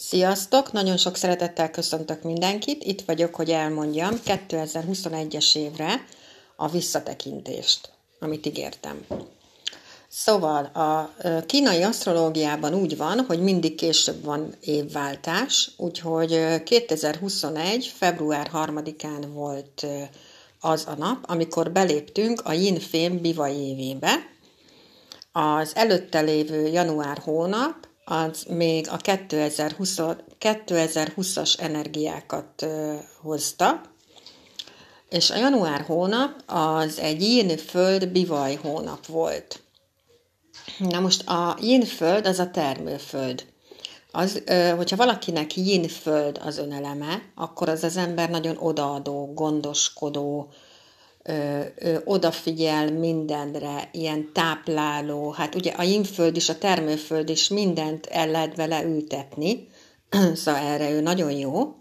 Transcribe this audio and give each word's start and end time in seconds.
Sziasztok! 0.00 0.72
Nagyon 0.72 0.96
sok 0.96 1.16
szeretettel 1.16 1.70
köszöntök 1.70 2.22
mindenkit. 2.22 2.84
Itt 2.84 3.00
vagyok, 3.00 3.34
hogy 3.34 3.50
elmondjam 3.50 4.20
2021-es 4.24 5.56
évre 5.56 6.04
a 6.56 6.68
visszatekintést, 6.68 7.92
amit 8.20 8.46
ígértem. 8.46 9.06
Szóval 10.08 10.64
a 10.64 11.14
kínai 11.46 11.82
asztrológiában 11.82 12.74
úgy 12.74 12.96
van, 12.96 13.24
hogy 13.26 13.42
mindig 13.42 13.74
később 13.74 14.24
van 14.24 14.54
évváltás, 14.60 15.70
úgyhogy 15.76 16.62
2021. 16.62 17.86
február 17.86 18.50
3-án 18.54 19.26
volt 19.32 19.86
az 20.60 20.86
a 20.86 20.94
nap, 20.94 21.24
amikor 21.26 21.72
beléptünk 21.72 22.40
a 22.44 22.52
Yin 22.52 22.80
Fém 22.80 23.20
Biva 23.20 23.48
évébe. 23.48 24.14
Az 25.32 25.76
előtte 25.76 26.20
lévő 26.20 26.66
január 26.66 27.18
hónap 27.18 27.87
az 28.08 28.44
még 28.48 28.88
a 28.90 28.96
2020, 28.96 29.98
2020-as 30.40 31.60
energiákat 31.60 32.66
hozta, 33.20 33.80
és 35.08 35.30
a 35.30 35.36
január 35.36 35.80
hónap 35.80 36.42
az 36.46 36.98
egy 36.98 37.22
yin 37.22 37.56
föld 37.56 38.08
bivaj 38.08 38.54
hónap 38.54 39.06
volt. 39.06 39.60
Na 40.78 41.00
most 41.00 41.28
a 41.28 41.56
yin 41.60 41.84
föld 41.84 42.26
az 42.26 42.38
a 42.38 42.50
termőföld. 42.50 43.46
Az, 44.10 44.42
hogyha 44.76 44.96
valakinek 44.96 45.56
yin 45.56 45.88
föld 45.88 46.40
az 46.44 46.58
öneleme, 46.58 47.22
akkor 47.34 47.68
az 47.68 47.82
az 47.84 47.96
ember 47.96 48.30
nagyon 48.30 48.56
odaadó, 48.58 49.32
gondoskodó, 49.34 50.52
odafigyel 52.04 52.92
mindenre, 52.92 53.88
ilyen 53.92 54.32
tápláló, 54.32 55.30
hát 55.30 55.54
ugye 55.54 55.70
a 55.70 55.82
inföld 55.82 56.36
is, 56.36 56.48
a 56.48 56.58
termőföld 56.58 57.28
is 57.28 57.48
mindent 57.48 58.06
el 58.06 58.28
lehet 58.28 58.56
vele 58.56 58.82
ültetni, 58.84 59.68
szóval 60.34 60.60
erre 60.60 60.90
ő 60.90 61.00
nagyon 61.00 61.30
jó. 61.30 61.74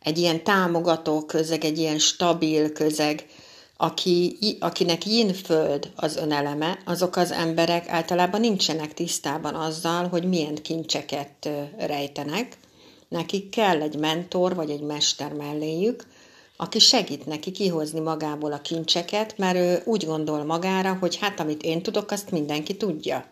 Egy 0.00 0.18
ilyen 0.18 0.44
támogató 0.44 1.24
közeg, 1.24 1.64
egy 1.64 1.78
ilyen 1.78 1.98
stabil 1.98 2.72
közeg, 2.72 3.26
aki, 3.76 4.38
akinek 4.60 5.06
yin 5.06 5.32
föld 5.32 5.92
az 5.96 6.16
öneleme, 6.16 6.78
azok 6.84 7.16
az 7.16 7.30
emberek 7.32 7.88
általában 7.88 8.40
nincsenek 8.40 8.94
tisztában 8.94 9.54
azzal, 9.54 10.08
hogy 10.08 10.24
milyen 10.24 10.54
kincseket 10.54 11.48
rejtenek. 11.78 12.56
Nekik 13.08 13.50
kell 13.50 13.80
egy 13.80 13.96
mentor 13.96 14.54
vagy 14.54 14.70
egy 14.70 14.80
mester 14.80 15.32
melléjük, 15.32 16.06
aki 16.56 16.78
segít 16.78 17.26
neki 17.26 17.50
kihozni 17.50 18.00
magából 18.00 18.52
a 18.52 18.60
kincseket, 18.60 19.38
mert 19.38 19.56
ő 19.56 19.82
úgy 19.84 20.06
gondol 20.06 20.44
magára, 20.44 20.96
hogy 21.00 21.16
hát 21.16 21.40
amit 21.40 21.62
én 21.62 21.82
tudok, 21.82 22.10
azt 22.10 22.30
mindenki 22.30 22.76
tudja. 22.76 23.26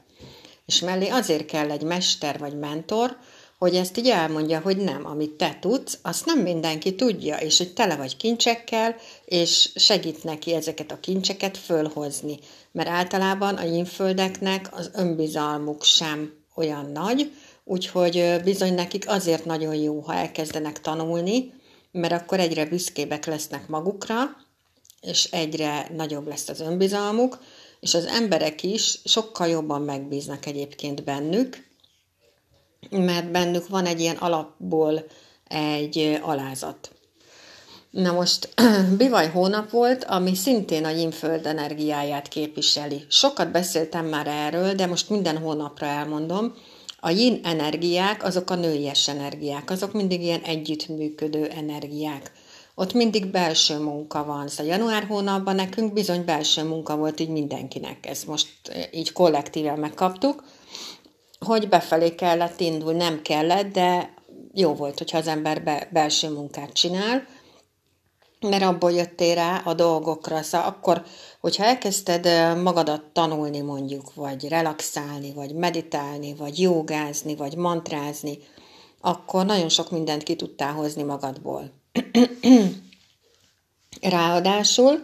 És 0.66 0.80
mellé 0.80 1.08
azért 1.08 1.46
kell 1.46 1.70
egy 1.70 1.82
mester 1.82 2.38
vagy 2.38 2.58
mentor, 2.58 3.16
hogy 3.58 3.74
ezt 3.74 3.98
így 3.98 4.08
elmondja, 4.08 4.60
hogy 4.60 4.76
nem, 4.76 5.06
amit 5.06 5.30
te 5.30 5.58
tudsz, 5.60 5.98
azt 6.02 6.26
nem 6.26 6.38
mindenki 6.38 6.94
tudja, 6.94 7.36
és 7.36 7.58
hogy 7.58 7.72
tele 7.72 7.96
vagy 7.96 8.16
kincsekkel, 8.16 8.96
és 9.24 9.70
segít 9.74 10.24
neki 10.24 10.54
ezeket 10.54 10.92
a 10.92 11.00
kincseket 11.00 11.56
fölhozni. 11.56 12.38
Mert 12.72 12.88
általában 12.88 13.54
a 13.54 13.64
inföldeknek 13.64 14.68
az 14.72 14.90
önbizalmuk 14.94 15.84
sem 15.84 16.32
olyan 16.54 16.90
nagy, 16.92 17.32
úgyhogy 17.64 18.40
bizony 18.44 18.74
nekik 18.74 19.08
azért 19.08 19.44
nagyon 19.44 19.74
jó, 19.74 20.00
ha 20.00 20.14
elkezdenek 20.14 20.80
tanulni, 20.80 21.52
mert 21.92 22.12
akkor 22.12 22.40
egyre 22.40 22.66
büszkébek 22.66 23.26
lesznek 23.26 23.68
magukra, 23.68 24.36
és 25.00 25.24
egyre 25.24 25.88
nagyobb 25.96 26.26
lesz 26.26 26.48
az 26.48 26.60
önbizalmuk, 26.60 27.38
és 27.80 27.94
az 27.94 28.04
emberek 28.04 28.62
is 28.62 28.98
sokkal 29.04 29.48
jobban 29.48 29.82
megbíznak 29.82 30.46
egyébként 30.46 31.04
bennük, 31.04 31.66
mert 32.90 33.30
bennük 33.30 33.68
van 33.68 33.86
egy 33.86 34.00
ilyen 34.00 34.16
alapból 34.16 35.04
egy 35.48 36.18
alázat. 36.22 36.90
Na 37.90 38.12
most 38.12 38.54
bivaj 38.98 39.28
hónap 39.28 39.70
volt, 39.70 40.04
ami 40.04 40.34
szintén 40.34 40.84
a 40.84 40.90
Jimföld 40.90 41.46
energiáját 41.46 42.28
képviseli. 42.28 43.04
Sokat 43.08 43.50
beszéltem 43.50 44.06
már 44.06 44.26
erről, 44.26 44.74
de 44.74 44.86
most 44.86 45.10
minden 45.10 45.38
hónapra 45.38 45.86
elmondom, 45.86 46.54
a 47.04 47.10
yin 47.10 47.40
energiák, 47.42 48.24
azok 48.24 48.50
a 48.50 48.54
nőies 48.54 49.08
energiák, 49.08 49.70
azok 49.70 49.92
mindig 49.92 50.22
ilyen 50.22 50.40
együttműködő 50.40 51.46
energiák. 51.46 52.32
Ott 52.74 52.92
mindig 52.92 53.26
belső 53.26 53.78
munka 53.78 54.24
van. 54.24 54.48
Szóval 54.48 54.72
január 54.72 55.04
hónapban 55.04 55.54
nekünk 55.54 55.92
bizony 55.92 56.24
belső 56.24 56.64
munka 56.64 56.96
volt 56.96 57.20
így 57.20 57.28
mindenkinek. 57.28 58.06
Ezt 58.06 58.26
most 58.26 58.48
eh, 58.68 58.82
így 58.92 59.12
kollektíven 59.12 59.78
megkaptuk, 59.78 60.44
hogy 61.38 61.68
befelé 61.68 62.14
kellett 62.14 62.60
indulni, 62.60 62.98
nem 62.98 63.22
kellett, 63.22 63.72
de 63.72 64.14
jó 64.52 64.74
volt, 64.74 64.98
hogyha 64.98 65.18
az 65.18 65.26
ember 65.26 65.62
be, 65.62 65.88
belső 65.92 66.30
munkát 66.30 66.72
csinál, 66.72 67.26
mert 68.40 68.62
abból 68.62 68.92
jöttél 68.92 69.34
rá 69.34 69.62
a 69.64 69.74
dolgokra. 69.74 70.42
Szóval 70.42 70.66
akkor, 70.66 71.02
hogyha 71.42 71.64
elkezdted 71.64 72.24
magadat 72.62 73.02
tanulni 73.12 73.60
mondjuk, 73.60 74.14
vagy 74.14 74.48
relaxálni, 74.48 75.32
vagy 75.32 75.54
meditálni, 75.54 76.34
vagy 76.34 76.60
jogázni, 76.60 77.34
vagy 77.36 77.56
mantrázni, 77.56 78.38
akkor 79.00 79.46
nagyon 79.46 79.68
sok 79.68 79.90
mindent 79.90 80.22
ki 80.22 80.36
tudtál 80.36 80.72
hozni 80.72 81.02
magadból. 81.02 81.70
Ráadásul 84.00 85.02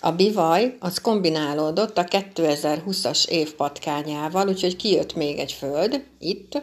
a 0.00 0.10
bivaj 0.10 0.76
az 0.80 1.00
kombinálódott 1.00 1.98
a 1.98 2.04
2020-as 2.04 3.28
év 3.28 3.54
patkányával, 3.54 4.48
úgyhogy 4.48 4.76
kijött 4.76 5.14
még 5.14 5.38
egy 5.38 5.52
föld 5.52 6.04
itt, 6.18 6.62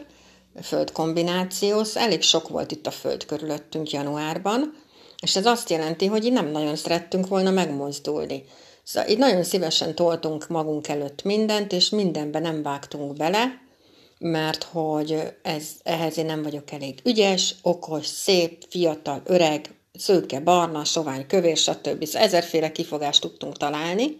föld 0.62 0.92
kombináció, 0.92 1.82
elég 1.94 2.22
sok 2.22 2.48
volt 2.48 2.72
itt 2.72 2.86
a 2.86 2.90
föld 2.90 3.24
körülöttünk 3.24 3.90
januárban, 3.90 4.74
és 5.20 5.36
ez 5.36 5.46
azt 5.46 5.70
jelenti, 5.70 6.06
hogy 6.06 6.32
nem 6.32 6.46
nagyon 6.50 6.76
szerettünk 6.76 7.28
volna 7.28 7.50
megmozdulni. 7.50 8.44
Szóval 8.84 9.10
így 9.10 9.18
nagyon 9.18 9.42
szívesen 9.44 9.94
toltunk 9.94 10.48
magunk 10.48 10.88
előtt 10.88 11.22
mindent, 11.22 11.72
és 11.72 11.88
mindenbe 11.88 12.38
nem 12.38 12.62
vágtunk 12.62 13.16
bele, 13.16 13.62
mert 14.18 14.62
hogy 14.62 15.34
ez, 15.42 15.64
ehhez 15.82 16.18
én 16.18 16.26
nem 16.26 16.42
vagyok 16.42 16.72
elég 16.72 17.00
ügyes, 17.04 17.54
okos, 17.62 18.06
szép, 18.06 18.64
fiatal, 18.68 19.22
öreg, 19.24 19.74
szőke, 19.98 20.40
barna, 20.40 20.84
sovány, 20.84 21.26
kövér, 21.26 21.56
stb. 21.56 22.04
Szóval 22.04 22.26
ezerféle 22.26 22.72
kifogást 22.72 23.20
tudtunk 23.20 23.56
találni, 23.56 24.16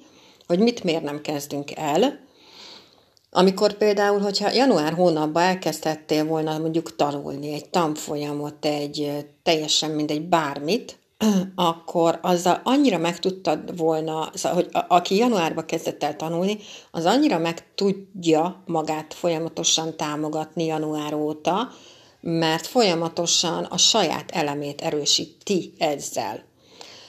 hogy 0.47 0.59
mit 0.59 0.85
miért 0.85 1.03
nem 1.03 1.21
kezdünk 1.21 1.77
el, 1.77 2.23
amikor 3.37 3.73
például, 3.73 4.21
hogyha 4.21 4.51
január 4.51 4.93
hónapban 4.93 5.43
elkezdhettél 5.43 6.25
volna 6.25 6.59
mondjuk 6.59 6.97
tanulni 6.97 7.53
egy 7.53 7.69
tanfolyamot, 7.69 8.65
egy 8.65 9.27
teljesen 9.43 9.91
mindegy 9.91 10.23
bármit, 10.23 10.99
akkor 11.55 12.19
azzal 12.23 12.61
annyira 12.65 12.99
meg 12.99 13.19
tudtad 13.19 13.77
volna, 13.77 14.31
szóval, 14.35 14.59
hogy 14.63 14.85
aki 14.89 15.17
januárban 15.17 15.65
kezdett 15.67 16.03
el 16.03 16.17
tanulni, 16.17 16.59
az 16.91 17.05
annyira 17.05 17.39
meg 17.39 17.75
tudja 17.75 18.63
magát 18.67 19.15
folyamatosan 19.15 19.97
támogatni 19.97 20.65
január 20.65 21.15
óta, 21.15 21.69
mert 22.21 22.67
folyamatosan 22.67 23.65
a 23.65 23.77
saját 23.77 24.31
elemét 24.31 24.81
erősíti 24.81 25.75
ezzel. 25.79 26.45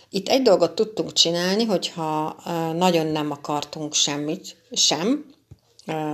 Itt 0.09 0.27
egy 0.29 0.41
dolgot 0.41 0.75
tudtunk 0.75 1.13
csinálni, 1.13 1.63
hogyha 1.65 2.35
nagyon 2.73 3.05
nem 3.05 3.31
akartunk 3.31 3.93
semmit 3.93 4.55
sem, 4.71 5.25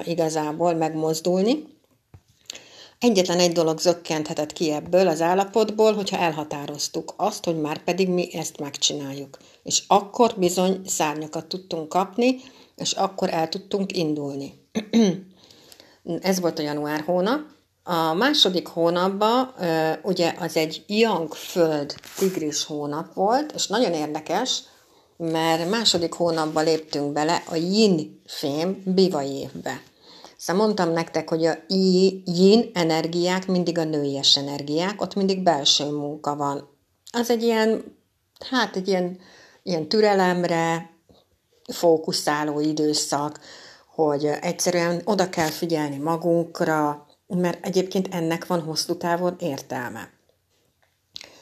igazából 0.03 0.73
megmozdulni. 0.73 1.70
Egyetlen 3.01 3.39
egy 3.39 3.51
dolog 3.51 3.79
zökkenthetett 3.79 4.53
ki 4.53 4.71
ebből 4.71 5.07
az 5.07 5.21
állapotból, 5.21 5.93
hogyha 5.93 6.17
elhatároztuk 6.17 7.13
azt, 7.17 7.45
hogy 7.45 7.59
már 7.59 7.83
pedig 7.83 8.09
mi 8.09 8.35
ezt 8.35 8.59
megcsináljuk. 8.59 9.37
És 9.63 9.83
akkor 9.87 10.33
bizony 10.37 10.81
szárnyakat 10.85 11.45
tudtunk 11.45 11.89
kapni, 11.89 12.39
és 12.75 12.91
akkor 12.91 13.29
el 13.33 13.49
tudtunk 13.49 13.97
indulni. 13.97 14.53
Ez 16.21 16.39
volt 16.39 16.59
a 16.59 16.61
január 16.61 17.01
hónap. 17.01 17.39
A 17.83 18.13
második 18.13 18.67
hónapban 18.67 19.53
ugye 20.03 20.33
az 20.39 20.57
egy 20.57 20.83
Young 20.87 21.33
Föld 21.33 21.95
tigris 22.17 22.63
hónap 22.63 23.13
volt, 23.13 23.51
és 23.51 23.67
nagyon 23.67 23.93
érdekes, 23.93 24.63
mert 25.17 25.69
második 25.69 26.13
hónapban 26.13 26.63
léptünk 26.63 27.13
bele 27.13 27.43
a 27.45 27.55
yin 27.55 28.21
fém 28.25 28.81
biva 28.85 29.23
évbe. 29.23 29.81
Szóval 30.41 30.65
mondtam 30.65 30.91
nektek, 30.91 31.29
hogy 31.29 31.45
a 31.45 31.57
yin 32.25 32.69
energiák 32.73 33.47
mindig 33.47 33.77
a 33.77 33.83
nőies 33.83 34.37
energiák, 34.37 35.01
ott 35.01 35.15
mindig 35.15 35.43
belső 35.43 35.91
munka 35.91 36.35
van. 36.35 36.69
Az 37.11 37.29
egy 37.29 37.43
ilyen, 37.43 37.97
hát 38.49 38.75
egy 38.75 38.87
ilyen, 38.87 39.19
ilyen 39.63 39.87
türelemre 39.87 40.89
fókuszáló 41.73 42.59
időszak, 42.59 43.39
hogy 43.87 44.25
egyszerűen 44.25 45.01
oda 45.03 45.29
kell 45.29 45.49
figyelni 45.49 45.97
magunkra, 45.97 47.07
mert 47.27 47.65
egyébként 47.65 48.13
ennek 48.13 48.47
van 48.47 48.61
hosszú 48.61 48.97
távon 48.97 49.35
értelme. 49.39 50.09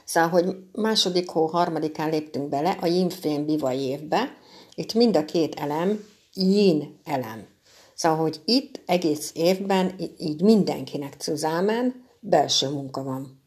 Szóval, 0.03 0.29
hogy 0.29 0.55
második 0.71 1.29
hó 1.29 1.45
harmadikán 1.45 2.09
léptünk 2.09 2.49
bele 2.49 2.77
a 2.81 2.85
yin 2.85 3.09
fém 3.09 3.45
biva 3.45 3.73
évbe, 3.73 4.37
itt 4.75 4.93
mind 4.93 5.15
a 5.15 5.25
két 5.25 5.55
elem 5.55 6.05
yin 6.33 6.99
elem. 7.03 7.57
Szóval, 7.99 8.17
hogy 8.17 8.41
itt 8.45 8.81
egész 8.85 9.31
évben 9.33 9.95
így 10.17 10.41
mindenkinek 10.41 11.15
zusammen 11.21 12.05
belső 12.19 12.69
munka 12.69 13.03
van. 13.03 13.41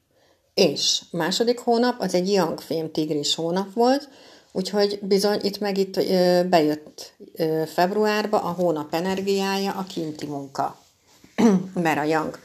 És 0.54 1.02
második 1.10 1.58
hónap 1.58 2.00
az 2.00 2.14
egy 2.14 2.32
young 2.32 2.60
fém 2.60 2.90
tigris 2.90 3.34
hónap 3.34 3.72
volt, 3.72 4.08
úgyhogy 4.52 4.98
bizony 5.02 5.38
itt 5.42 5.58
meg 5.58 5.78
itt 5.78 5.94
bejött 6.48 7.14
februárba 7.66 8.42
a 8.42 8.48
hónap 8.48 8.94
energiája, 8.94 9.72
a 9.72 9.84
kinti 9.84 10.26
munka. 10.26 10.78
Mert 11.74 11.98
a 11.98 12.04
young 12.04 12.38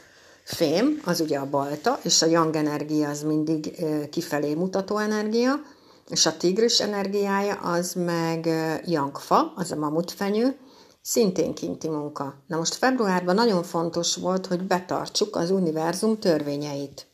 fém, 0.44 1.00
az 1.04 1.20
ugye 1.20 1.38
a 1.38 1.50
balta, 1.50 1.98
és 2.02 2.22
a 2.22 2.26
yang 2.26 2.56
energia 2.56 3.08
az 3.08 3.22
mindig 3.22 3.86
kifelé 4.10 4.54
mutató 4.54 4.98
energia, 4.98 5.62
és 6.08 6.26
a 6.26 6.36
tigris 6.36 6.80
energiája 6.80 7.54
az 7.54 7.92
meg 7.92 8.48
yangfa, 8.86 9.52
az 9.56 9.72
a 9.72 9.76
mamutfenyő, 9.76 10.56
szintén 11.02 11.54
kinti 11.54 11.88
munka. 11.88 12.34
Na 12.46 12.56
most 12.56 12.74
februárban 12.74 13.34
nagyon 13.34 13.62
fontos 13.62 14.16
volt, 14.16 14.46
hogy 14.46 14.66
betartsuk 14.66 15.36
az 15.36 15.50
univerzum 15.50 16.18
törvényeit. 16.18 17.06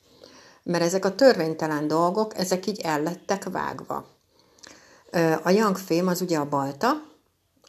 Mert 0.62 0.84
ezek 0.84 1.04
a 1.04 1.14
törvénytelen 1.14 1.88
dolgok, 1.88 2.38
ezek 2.38 2.66
így 2.66 2.80
ellettek 2.80 3.44
vágva. 3.50 4.06
A 5.42 5.50
yangfém 5.50 6.06
az 6.06 6.20
ugye 6.20 6.38
a 6.38 6.48
balta, 6.48 7.02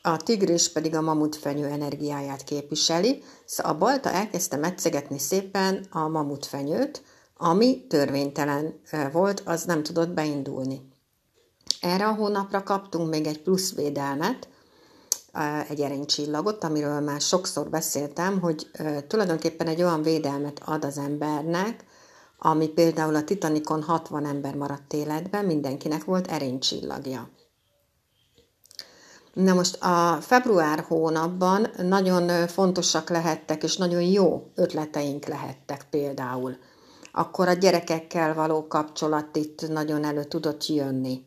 a 0.02 0.18
tigris 0.18 0.72
pedig 0.72 0.96
a 0.96 1.02
mamutfenyő 1.02 1.66
energiáját 1.66 2.44
képviseli, 2.44 3.24
szóval 3.46 3.72
a 3.72 3.78
balta 3.78 4.12
elkezdte 4.12 4.58
metszegetni 4.58 5.20
szépen 5.20 5.86
a 5.90 6.08
mamutfenyőt, 6.08 7.04
ami 7.38 7.88
törvénytelen 7.88 8.80
volt, 9.12 9.42
az 9.46 9.64
nem 9.64 9.84
tudott 9.84 10.10
beindulni. 10.10 10.82
Erre 11.82 12.08
a 12.08 12.14
hónapra 12.14 12.64
kaptunk 12.64 13.10
még 13.10 13.26
egy 13.26 13.42
plusz 13.42 13.74
védelmet, 13.74 14.48
egy 15.70 15.82
erénycsillagot, 15.82 16.64
amiről 16.64 17.00
már 17.00 17.22
sokszor 17.22 17.70
beszéltem, 17.70 18.40
hogy 18.40 18.72
tulajdonképpen 19.08 19.68
egy 19.68 19.82
olyan 19.82 20.02
védelmet 20.02 20.62
ad 20.66 20.86
az 20.86 20.98
embernek, 20.98 21.86
ami 22.38 22.68
például 22.68 23.16
a 23.16 23.24
Titanikon 23.24 23.84
60 23.84 24.26
ember 24.26 24.56
maradt 24.56 24.94
életben, 24.94 25.46
mindenkinek 25.46 26.04
volt 26.04 26.28
erénycsillagja. 26.28 27.30
Na 29.34 29.54
most 29.54 29.84
a 29.84 30.18
február 30.22 30.80
hónapban 30.80 31.70
nagyon 31.78 32.48
fontosak 32.48 33.10
lehettek, 33.10 33.64
és 33.64 33.78
nagyon 33.78 34.02
jó 34.02 34.52
ötleteink 34.56 35.26
lehettek 35.26 35.86
például. 35.90 36.58
Akkor 37.12 37.48
a 37.48 37.54
gyerekekkel 37.54 38.34
való 38.34 38.68
kapcsolat 38.68 39.36
itt 39.36 39.68
nagyon 39.68 40.04
elő 40.04 40.24
tudott 40.24 40.66
jönni 40.66 41.24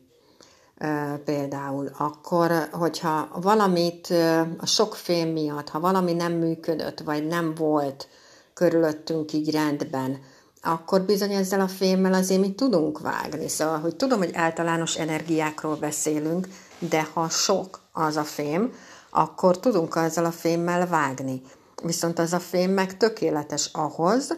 például. 1.25 1.89
Akkor, 1.97 2.51
hogyha 2.71 3.27
valamit 3.41 4.13
a 4.57 4.65
sok 4.65 4.95
fém 4.95 5.29
miatt, 5.29 5.69
ha 5.69 5.79
valami 5.79 6.13
nem 6.13 6.33
működött, 6.33 6.99
vagy 6.99 7.27
nem 7.27 7.53
volt 7.55 8.07
körülöttünk 8.53 9.33
így 9.33 9.51
rendben, 9.51 10.19
akkor 10.61 11.01
bizony 11.01 11.31
ezzel 11.31 11.59
a 11.59 11.67
fémmel 11.67 12.13
azért 12.13 12.41
mi 12.41 12.53
tudunk 12.53 12.99
vágni. 12.99 13.47
Szóval, 13.47 13.79
hogy 13.79 13.95
tudom, 13.95 14.17
hogy 14.17 14.31
általános 14.33 14.97
energiákról 14.97 15.75
beszélünk, 15.75 16.47
de 16.79 17.07
ha 17.13 17.29
sok 17.29 17.79
az 17.91 18.15
a 18.15 18.23
fém, 18.23 18.73
akkor 19.09 19.59
tudunk 19.59 19.95
ezzel 19.95 20.25
a 20.25 20.31
fémmel 20.31 20.87
vágni. 20.87 21.41
Viszont 21.83 22.19
az 22.19 22.33
a 22.33 22.39
fém 22.39 22.71
meg 22.71 22.97
tökéletes 22.97 23.69
ahhoz, 23.73 24.37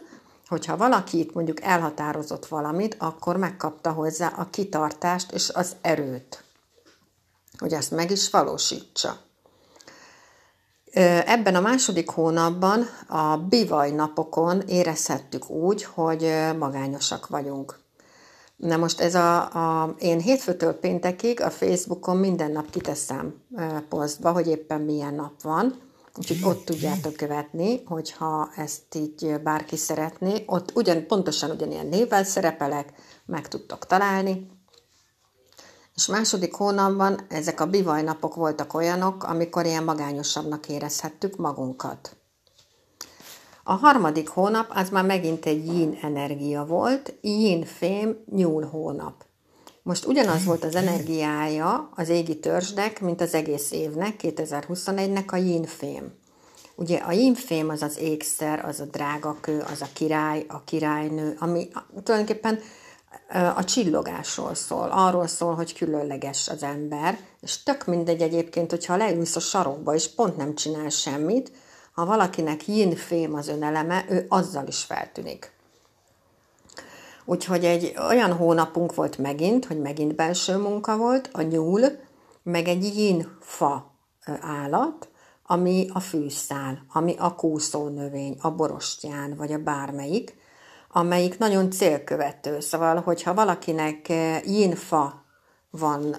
hogyha 0.52 0.78
valaki 0.78 1.20
itt 1.20 1.34
mondjuk 1.34 1.62
elhatározott 1.62 2.46
valamit, 2.46 2.96
akkor 3.00 3.38
megkapta 3.38 3.92
hozzá 3.92 4.28
a 4.28 4.50
kitartást 4.50 5.32
és 5.32 5.50
az 5.50 5.76
erőt, 5.82 6.44
hogy 7.58 7.74
ezt 7.74 7.92
meg 7.92 8.12
is 8.12 8.30
valósítsa. 8.30 9.18
Ebben 11.26 11.56
a 11.56 11.60
második 11.60 12.10
hónapban 12.10 12.86
a 13.08 13.38
bivaj 13.38 13.92
napokon 13.92 14.62
érezhettük 14.62 15.50
úgy, 15.50 15.84
hogy 15.84 16.34
magányosak 16.58 17.28
vagyunk. 17.28 17.80
Na 18.56 18.78
most 18.78 19.00
ez 19.00 19.16
a, 19.16 19.40
a, 19.82 19.96
én 20.00 20.20
hétfőtől 20.20 20.74
péntekig 20.74 21.42
a 21.42 21.50
Facebookon 21.50 22.18
minden 22.18 22.52
nap 22.52 22.70
kiteszem 22.70 23.34
posztba, 23.90 24.32
hogy 24.32 24.48
éppen 24.48 24.82
milyen 24.82 25.14
nap 25.14 25.42
van, 25.42 25.91
úgyhogy 26.18 26.44
ott 26.44 26.66
tudjátok 26.66 27.16
követni, 27.16 27.84
hogyha 27.86 28.50
ezt 28.56 28.96
így 28.96 29.42
bárki 29.44 29.78
szeretné. 29.78 30.44
Ott 30.46 30.72
ugyan, 30.76 31.08
pontosan 31.08 31.50
ugyanilyen 31.50 31.88
névvel 31.88 32.24
szerepelek, 32.24 32.94
meg 33.26 33.48
tudtok 33.48 33.86
találni. 33.86 34.50
És 35.96 36.06
második 36.06 36.54
hónapban 36.54 37.20
ezek 37.30 37.60
a 37.60 37.66
bivajnapok 37.66 38.36
voltak 38.36 38.74
olyanok, 38.74 39.24
amikor 39.24 39.66
ilyen 39.66 39.84
magányosabbnak 39.84 40.70
érezhettük 40.70 41.36
magunkat. 41.36 42.16
A 43.64 43.74
harmadik 43.74 44.30
hónap 44.30 44.72
az 44.74 44.90
már 44.90 45.06
megint 45.06 45.46
egy 45.46 45.66
yin 45.66 45.98
energia 46.02 46.66
volt, 46.66 47.14
yin 47.22 47.66
fém, 47.66 48.24
nyúl 48.32 48.66
hónap. 48.66 49.26
Most 49.84 50.06
ugyanaz 50.06 50.44
volt 50.44 50.64
az 50.64 50.76
energiája 50.76 51.90
az 51.96 52.10
égi 52.10 52.40
törzsnek, 52.40 53.02
mint 53.02 53.22
az 53.22 53.34
egész 53.34 53.72
évnek, 53.72 54.16
2021-nek 54.22 55.26
a 55.26 55.36
yin 55.36 55.64
fém. 55.64 56.14
Ugye 56.76 56.98
a 56.98 57.12
yin 57.12 57.34
fém 57.34 57.70
az 57.70 57.82
az 57.82 57.98
ékszer, 57.98 58.66
az 58.66 58.80
a 58.80 58.86
drágakő, 58.86 59.64
az 59.72 59.82
a 59.82 59.88
király, 59.94 60.46
a 60.48 60.64
királynő, 60.64 61.36
ami 61.40 61.68
tulajdonképpen 62.04 62.60
a 63.56 63.64
csillogásról 63.64 64.56
szól, 64.56 64.90
arról 64.92 65.28
szól, 65.28 65.56
hogy 65.56 65.74
különleges 65.74 66.48
az 66.48 66.64
ember, 66.64 67.20
és 67.42 67.64
tök 67.64 67.86
mindegy 67.86 68.22
egyébként, 68.22 68.70
hogyha 68.70 68.98
leülsz 68.98 69.36
a 69.36 69.40
sarokba, 69.40 69.94
és 69.94 70.08
pont 70.08 70.38
nem 70.38 70.56
csinál 70.56 70.90
semmit, 70.90 71.52
ha 71.92 72.06
valakinek 72.06 72.68
yin 72.68 72.96
fém 72.96 73.34
az 73.34 73.48
öneleme, 73.48 74.06
ő 74.10 74.26
azzal 74.30 74.68
is 74.68 74.84
feltűnik. 74.84 75.51
Úgyhogy 77.26 77.66
egy 77.66 77.94
olyan 78.08 78.34
hónapunk 78.34 78.96
volt 78.96 79.18
megint, 79.18 79.66
hogy 79.66 79.80
megint 79.80 80.16
belső 80.16 80.58
munka 80.58 80.98
volt, 80.98 81.30
a 81.34 81.42
nyúl, 81.42 81.82
meg 82.44 82.68
egy 82.68 82.98
yin 82.98 83.38
fa 83.40 83.96
állat, 84.42 85.10
ami 85.46 85.88
a 85.94 86.00
fűszál, 86.00 86.86
ami 86.94 87.16
a 87.18 87.36
kúszó 87.36 87.88
növény, 87.88 88.38
a 88.42 88.52
borostyán, 88.52 89.36
vagy 89.38 89.52
a 89.52 89.58
bármelyik, 89.58 90.36
amelyik 90.92 91.38
nagyon 91.38 91.72
célkövető. 91.72 92.60
Szóval, 92.60 93.02
hogyha 93.02 93.34
valakinek 93.34 94.10
yin 94.46 94.76
fa 94.76 95.26
van 95.70 96.16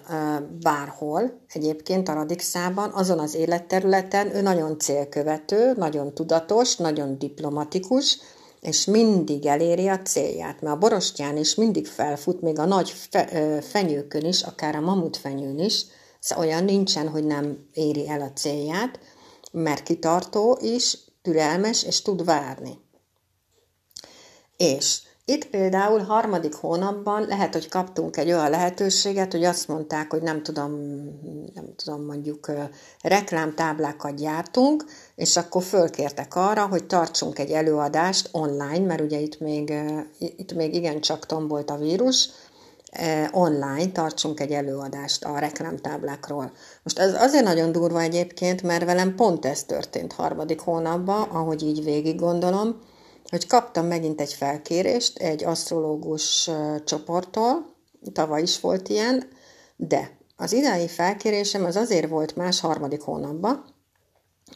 bárhol, 0.62 1.44
egyébként 1.52 2.08
a 2.08 2.12
Radixában, 2.12 2.90
azon 2.90 3.18
az 3.18 3.34
életterületen 3.34 4.34
ő 4.34 4.40
nagyon 4.40 4.78
célkövető, 4.78 5.72
nagyon 5.76 6.14
tudatos, 6.14 6.76
nagyon 6.76 7.18
diplomatikus, 7.18 8.18
és 8.62 8.84
mindig 8.84 9.46
eléri 9.46 9.88
a 9.88 10.02
célját, 10.02 10.60
mert 10.60 10.74
a 10.74 10.78
borostyán 10.78 11.36
is 11.36 11.54
mindig 11.54 11.86
felfut, 11.86 12.40
még 12.40 12.58
a 12.58 12.64
nagy 12.64 12.90
fe, 12.90 13.60
fenyőkön 13.60 14.24
is, 14.24 14.42
akár 14.42 14.74
a 14.74 14.80
mamutfenyőn 14.80 15.58
is, 15.58 15.84
szóval 16.20 16.44
olyan 16.44 16.64
nincsen, 16.64 17.08
hogy 17.08 17.24
nem 17.24 17.68
éri 17.72 18.08
el 18.08 18.20
a 18.20 18.32
célját, 18.32 18.98
mert 19.52 19.82
kitartó 19.82 20.58
is, 20.60 20.98
türelmes, 21.22 21.82
és 21.82 22.02
tud 22.02 22.24
várni. 22.24 22.78
És 24.56 25.02
itt 25.24 25.46
például 25.46 26.00
harmadik 26.00 26.54
hónapban 26.54 27.26
lehet, 27.26 27.52
hogy 27.52 27.68
kaptunk 27.68 28.16
egy 28.16 28.32
olyan 28.32 28.50
lehetőséget, 28.50 29.32
hogy 29.32 29.44
azt 29.44 29.68
mondták, 29.68 30.10
hogy 30.10 30.22
nem 30.22 30.42
tudom, 30.42 30.70
nem 31.54 31.74
tudom, 31.76 32.04
mondjuk 32.04 32.50
reklámtáblákat 33.00 34.16
gyártunk, 34.16 34.84
és 35.14 35.36
akkor 35.36 35.62
fölkértek 35.62 36.34
arra, 36.34 36.66
hogy 36.66 36.86
tartsunk 36.86 37.38
egy 37.38 37.50
előadást 37.50 38.28
online, 38.32 38.86
mert 38.86 39.00
ugye 39.00 39.18
itt 39.18 39.40
még, 39.40 39.72
itt 40.18 40.52
még 40.54 40.74
igencsak 40.74 41.26
tombolt 41.26 41.70
a 41.70 41.76
vírus, 41.76 42.28
online 43.30 43.92
tartsunk 43.92 44.40
egy 44.40 44.52
előadást 44.52 45.24
a 45.24 45.38
reklámtáblákról. 45.38 46.52
Most 46.82 46.98
ez 46.98 47.14
azért 47.14 47.44
nagyon 47.44 47.72
durva 47.72 48.00
egyébként, 48.00 48.62
mert 48.62 48.84
velem 48.84 49.14
pont 49.14 49.44
ez 49.44 49.64
történt 49.64 50.12
harmadik 50.12 50.60
hónapban, 50.60 51.22
ahogy 51.22 51.62
így 51.62 51.84
végig 51.84 52.16
gondolom, 52.16 52.80
hogy 53.32 53.46
kaptam 53.46 53.86
megint 53.86 54.20
egy 54.20 54.32
felkérést 54.32 55.18
egy 55.18 55.44
asztrológus 55.44 56.50
csoporttól, 56.84 57.76
tavaly 58.12 58.42
is 58.42 58.60
volt 58.60 58.88
ilyen, 58.88 59.28
de 59.76 60.16
az 60.36 60.52
idei 60.52 60.88
felkérésem 60.88 61.64
az 61.64 61.76
azért 61.76 62.08
volt 62.08 62.36
más 62.36 62.60
harmadik 62.60 63.00
hónapban, 63.00 63.64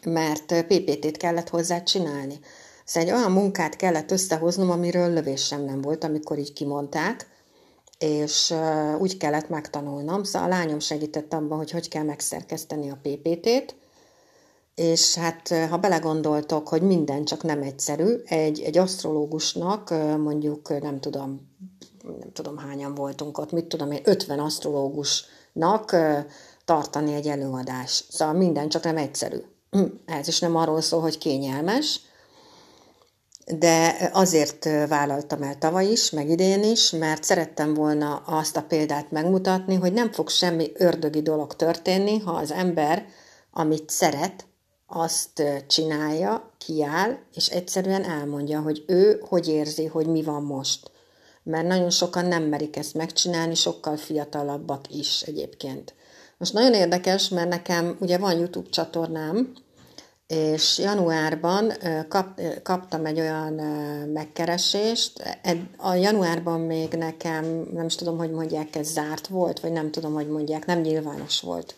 mert 0.04 0.64
PPT-t 0.66 1.16
kellett 1.16 1.48
hozzá 1.48 1.82
csinálni. 1.82 2.38
Szóval 2.84 3.08
egy 3.08 3.14
olyan 3.14 3.32
munkát 3.32 3.76
kellett 3.76 4.10
összehoznom, 4.10 4.70
amiről 4.70 5.12
lövésem 5.12 5.64
nem 5.64 5.80
volt, 5.80 6.04
amikor 6.04 6.38
így 6.38 6.52
kimondták, 6.52 7.26
és 7.98 8.54
úgy 8.98 9.16
kellett 9.16 9.48
megtanulnom. 9.48 10.24
Szóval 10.24 10.52
a 10.52 10.56
lányom 10.56 10.78
segített 10.78 11.32
abban, 11.32 11.58
hogy 11.58 11.70
hogy 11.70 11.88
kell 11.88 12.04
megszerkeszteni 12.04 12.90
a 12.90 13.00
PPT-t, 13.02 13.74
és 14.76 15.14
hát 15.14 15.54
ha 15.70 15.76
belegondoltok, 15.76 16.68
hogy 16.68 16.82
minden 16.82 17.24
csak 17.24 17.42
nem 17.42 17.62
egyszerű, 17.62 18.22
egy, 18.24 18.60
egy 18.60 18.78
asztrológusnak 18.78 19.90
mondjuk 20.18 20.80
nem 20.80 21.00
tudom, 21.00 21.40
nem 22.02 22.32
tudom 22.32 22.58
hányan 22.58 22.94
voltunk 22.94 23.38
ott, 23.38 23.52
mit 23.52 23.64
tudom 23.64 23.90
én, 23.90 24.00
50 24.04 24.38
asztrológusnak 24.38 25.96
tartani 26.64 27.14
egy 27.14 27.28
előadást. 27.28 28.12
Szóval 28.12 28.34
minden 28.34 28.68
csak 28.68 28.84
nem 28.84 28.96
egyszerű. 28.96 29.38
ez 30.06 30.28
is 30.28 30.38
nem 30.38 30.56
arról 30.56 30.80
szól, 30.80 31.00
hogy 31.00 31.18
kényelmes, 31.18 32.00
de 33.58 34.10
azért 34.12 34.64
vállaltam 34.88 35.42
el 35.42 35.58
tavaly 35.58 35.86
is, 35.86 36.10
meg 36.10 36.28
idén 36.28 36.62
is, 36.62 36.90
mert 36.90 37.24
szerettem 37.24 37.74
volna 37.74 38.16
azt 38.16 38.56
a 38.56 38.62
példát 38.62 39.10
megmutatni, 39.10 39.74
hogy 39.74 39.92
nem 39.92 40.12
fog 40.12 40.28
semmi 40.28 40.70
ördögi 40.74 41.22
dolog 41.22 41.56
történni, 41.56 42.18
ha 42.18 42.32
az 42.32 42.52
ember, 42.52 43.06
amit 43.50 43.90
szeret, 43.90 44.45
azt 44.86 45.42
csinálja, 45.66 46.50
kiáll, 46.58 47.18
és 47.34 47.48
egyszerűen 47.48 48.04
elmondja, 48.04 48.60
hogy 48.60 48.84
ő 48.86 49.22
hogy 49.28 49.48
érzi, 49.48 49.86
hogy 49.86 50.06
mi 50.06 50.22
van 50.22 50.42
most. 50.42 50.90
Mert 51.42 51.66
nagyon 51.66 51.90
sokan 51.90 52.24
nem 52.24 52.42
merik 52.42 52.76
ezt 52.76 52.94
megcsinálni, 52.94 53.54
sokkal 53.54 53.96
fiatalabbak 53.96 54.94
is 54.94 55.22
egyébként. 55.22 55.94
Most 56.38 56.52
nagyon 56.52 56.74
érdekes, 56.74 57.28
mert 57.28 57.48
nekem 57.48 57.96
ugye 58.00 58.18
van 58.18 58.38
YouTube 58.38 58.68
csatornám, 58.70 59.52
és 60.26 60.78
januárban 60.78 61.72
kap, 62.08 62.40
kaptam 62.62 63.06
egy 63.06 63.20
olyan 63.20 63.52
megkeresést, 64.12 65.38
a 65.76 65.94
januárban 65.94 66.60
még 66.60 66.92
nekem, 66.92 67.68
nem 67.72 67.86
is 67.86 67.94
tudom, 67.94 68.18
hogy 68.18 68.30
mondják, 68.30 68.76
ez 68.76 68.86
zárt 68.92 69.26
volt, 69.26 69.60
vagy 69.60 69.72
nem 69.72 69.90
tudom, 69.90 70.12
hogy 70.12 70.28
mondják, 70.28 70.66
nem 70.66 70.80
nyilvános 70.80 71.40
volt 71.40 71.74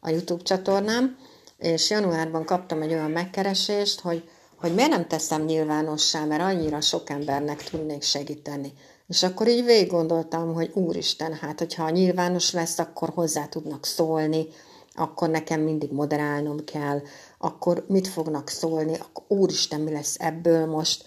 a 0.00 0.10
YouTube 0.10 0.42
csatornám, 0.42 1.16
és 1.64 1.90
januárban 1.90 2.44
kaptam 2.44 2.82
egy 2.82 2.92
olyan 2.92 3.10
megkeresést, 3.10 4.00
hogy, 4.00 4.28
hogy 4.56 4.74
miért 4.74 4.90
nem 4.90 5.06
teszem 5.06 5.42
nyilvánossá, 5.42 6.24
mert 6.24 6.42
annyira 6.42 6.80
sok 6.80 7.10
embernek 7.10 7.62
tudnék 7.62 8.02
segíteni. 8.02 8.72
És 9.08 9.22
akkor 9.22 9.48
így 9.48 9.64
végig 9.64 9.90
gondoltam, 9.90 10.54
hogy 10.54 10.70
úristen, 10.74 11.32
hát 11.32 11.58
hogyha 11.58 11.90
nyilvános 11.90 12.52
lesz, 12.52 12.78
akkor 12.78 13.08
hozzá 13.14 13.46
tudnak 13.46 13.86
szólni, 13.86 14.46
akkor 14.94 15.28
nekem 15.28 15.60
mindig 15.60 15.92
moderálnom 15.92 16.64
kell, 16.64 17.02
akkor 17.38 17.84
mit 17.88 18.08
fognak 18.08 18.48
szólni, 18.48 18.94
akkor 18.94 19.24
úristen, 19.38 19.80
mi 19.80 19.90
lesz 19.92 20.16
ebből 20.18 20.66
most. 20.66 21.04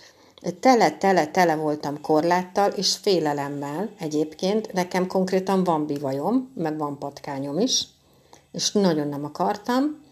Tele, 0.60 0.98
tele, 0.98 1.28
tele 1.28 1.56
voltam 1.56 2.02
korláttal 2.02 2.72
és 2.72 2.96
félelemmel 2.96 3.90
egyébként. 4.00 4.74
Nekem 4.74 5.08
konkrétan 5.08 5.64
van 5.64 5.86
bivajom, 5.86 6.52
meg 6.56 6.78
van 6.78 6.98
patkányom 6.98 7.60
is, 7.60 7.88
és 8.52 8.72
nagyon 8.72 9.08
nem 9.08 9.26
akartam, 9.26 10.06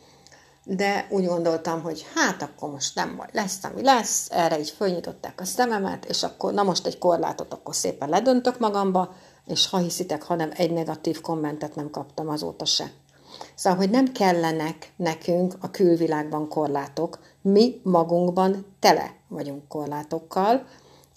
de 0.65 1.07
úgy 1.09 1.25
gondoltam, 1.25 1.81
hogy 1.81 2.05
hát 2.15 2.41
akkor 2.41 2.69
most 2.69 2.95
nem 2.95 3.15
baj, 3.15 3.27
lesz, 3.31 3.63
ami 3.63 3.83
lesz, 3.83 4.27
erre 4.31 4.59
így 4.59 4.69
fölnyitották 4.69 5.41
a 5.41 5.45
szememet, 5.45 6.05
és 6.05 6.23
akkor 6.23 6.53
na 6.53 6.63
most 6.63 6.85
egy 6.85 6.97
korlátot 6.97 7.53
akkor 7.53 7.75
szépen 7.75 8.09
ledöntök 8.09 8.59
magamba, 8.59 9.13
és 9.45 9.69
ha 9.69 9.77
hiszitek, 9.77 10.23
hanem 10.23 10.51
egy 10.55 10.71
negatív 10.71 11.21
kommentet 11.21 11.75
nem 11.75 11.89
kaptam 11.89 12.29
azóta 12.29 12.65
se. 12.65 12.91
Szóval, 13.55 13.79
hogy 13.79 13.89
nem 13.89 14.11
kellenek 14.11 14.93
nekünk 14.95 15.53
a 15.59 15.71
külvilágban 15.71 16.47
korlátok, 16.47 17.19
mi 17.41 17.79
magunkban 17.83 18.65
tele 18.79 19.15
vagyunk 19.27 19.67
korlátokkal, 19.67 20.65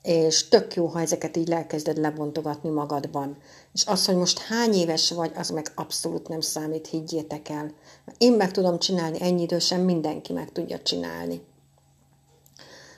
és 0.03 0.49
tök 0.49 0.75
jó, 0.75 0.87
ha 0.87 1.01
ezeket 1.01 1.37
így 1.37 1.51
elkezded 1.51 1.99
lebontogatni 1.99 2.71
magadban. 2.71 3.37
És 3.79 3.87
az, 3.87 4.05
hogy 4.05 4.17
most 4.17 4.39
hány 4.39 4.75
éves 4.75 5.11
vagy, 5.11 5.33
az 5.37 5.51
meg 5.51 5.73
abszolút 5.75 6.29
nem 6.29 6.41
számít, 6.41 6.87
higgyétek 6.87 7.49
el. 7.49 7.73
Én 8.19 8.33
meg 8.33 8.51
tudom 8.51 8.79
csinálni 8.79 9.23
ennyi 9.23 9.43
idősen, 9.43 9.81
mindenki 9.81 10.33
meg 10.33 10.53
tudja 10.53 10.79
csinálni. 10.79 11.43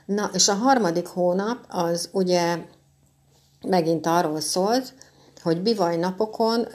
Na, 0.07 0.31
és 0.33 0.49
a 0.49 0.55
harmadik 0.55 1.07
hónap 1.07 1.65
az 1.69 2.09
ugye 2.13 2.59
megint 3.67 4.07
arról 4.07 4.41
szólt, 4.41 4.95
hogy 5.43 5.63
bivaj 5.63 5.97
napokon, 5.97 6.67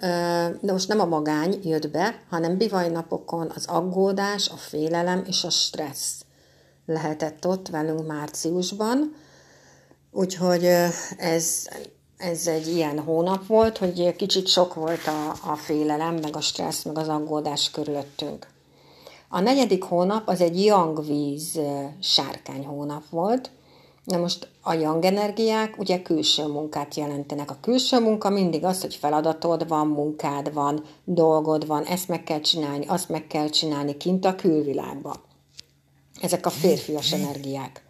de 0.61 0.71
most 0.71 0.87
nem 0.87 0.99
a 0.99 1.05
magány 1.05 1.59
jött 1.63 1.89
be, 1.89 2.21
hanem 2.29 2.57
bivaj 2.57 2.89
napokon 2.89 3.51
az 3.55 3.65
aggódás, 3.65 4.49
a 4.49 4.57
félelem 4.57 5.23
és 5.27 5.43
a 5.43 5.49
stressz 5.49 6.25
lehetett 6.85 7.47
ott 7.47 7.69
velünk 7.69 8.07
márciusban. 8.07 9.15
Úgyhogy 10.11 10.65
ez, 11.17 11.67
ez 12.17 12.47
egy 12.47 12.67
ilyen 12.67 12.99
hónap 12.99 13.47
volt, 13.47 13.77
hogy 13.77 14.15
kicsit 14.15 14.47
sok 14.47 14.73
volt 14.73 15.07
a, 15.07 15.49
a 15.51 15.55
félelem, 15.55 16.15
meg 16.15 16.35
a 16.35 16.41
stressz, 16.41 16.83
meg 16.83 16.97
az 16.97 17.07
aggódás 17.07 17.71
körülöttünk. 17.71 18.47
A 19.29 19.39
negyedik 19.39 19.83
hónap 19.83 20.27
az 20.27 20.41
egy 20.41 20.65
young 20.65 21.05
víz 21.05 21.59
sárkány 21.99 22.65
hónap 22.65 23.03
volt, 23.09 23.51
Na 24.05 24.17
most 24.17 24.47
a 24.61 24.73
young 24.73 25.05
energiák 25.05 25.77
ugye 25.77 26.01
külső 26.01 26.47
munkát 26.47 26.95
jelentenek. 26.95 27.51
A 27.51 27.57
külső 27.61 27.99
munka 27.99 28.29
mindig 28.29 28.63
az, 28.63 28.81
hogy 28.81 28.95
feladatod 28.95 29.67
van, 29.67 29.87
munkád 29.87 30.53
van, 30.53 30.83
dolgod 31.03 31.67
van, 31.67 31.83
ezt 31.83 32.07
meg 32.07 32.23
kell 32.23 32.39
csinálni, 32.39 32.85
azt 32.87 33.09
meg 33.09 33.27
kell 33.27 33.49
csinálni 33.49 33.97
kint 33.97 34.25
a 34.25 34.35
külvilágba. 34.35 35.21
Ezek 36.21 36.45
a 36.45 36.49
férfias 36.49 37.11
energiák. 37.11 37.84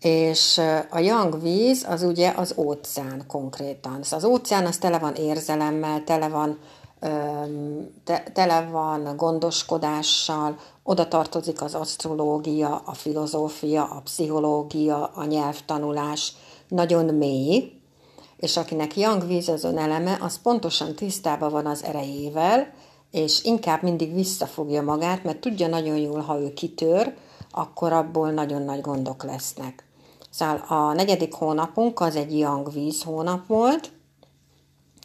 És 0.00 0.60
a 0.90 0.98
young 0.98 1.42
víz 1.42 1.86
az 1.88 2.02
ugye 2.02 2.32
az 2.36 2.54
óceán 2.56 3.24
konkrétan. 3.26 4.02
Szóval 4.02 4.18
az 4.18 4.24
óceán 4.24 4.66
az 4.66 4.78
tele 4.78 4.98
van 4.98 5.14
érzelemmel, 5.14 6.04
tele 6.04 6.28
van 6.28 6.58
te, 8.04 8.22
tele 8.32 8.68
van 8.70 9.16
gondoskodással, 9.16 10.58
oda 10.82 11.08
tartozik 11.08 11.62
az 11.62 11.74
asztrológia, 11.74 12.82
a 12.84 12.92
filozófia, 12.92 13.84
a 13.84 14.00
pszichológia, 14.04 15.10
a 15.14 15.24
nyelvtanulás, 15.24 16.32
nagyon 16.68 17.14
mély, 17.14 17.72
és 18.36 18.56
akinek 18.56 18.96
Young 18.96 19.26
víz 19.26 19.48
az 19.48 19.64
eleme, 19.64 20.18
az 20.20 20.40
pontosan 20.42 20.94
tisztában 20.94 21.50
van 21.50 21.66
az 21.66 21.84
erejével, 21.84 22.72
és 23.10 23.44
inkább 23.44 23.82
mindig 23.82 24.14
visszafogja 24.14 24.82
magát, 24.82 25.24
mert 25.24 25.40
tudja 25.40 25.68
nagyon 25.68 25.96
jól, 25.96 26.20
ha 26.20 26.40
ő 26.40 26.52
kitör, 26.52 27.14
akkor 27.50 27.92
abból 27.92 28.30
nagyon 28.30 28.62
nagy 28.62 28.80
gondok 28.80 29.24
lesznek. 29.24 29.84
Szóval 30.30 30.64
a 30.68 30.92
negyedik 30.92 31.34
hónapunk 31.34 32.00
az 32.00 32.16
egy 32.16 32.38
Young 32.38 32.72
víz 32.72 33.02
hónap 33.02 33.46
volt, 33.46 33.90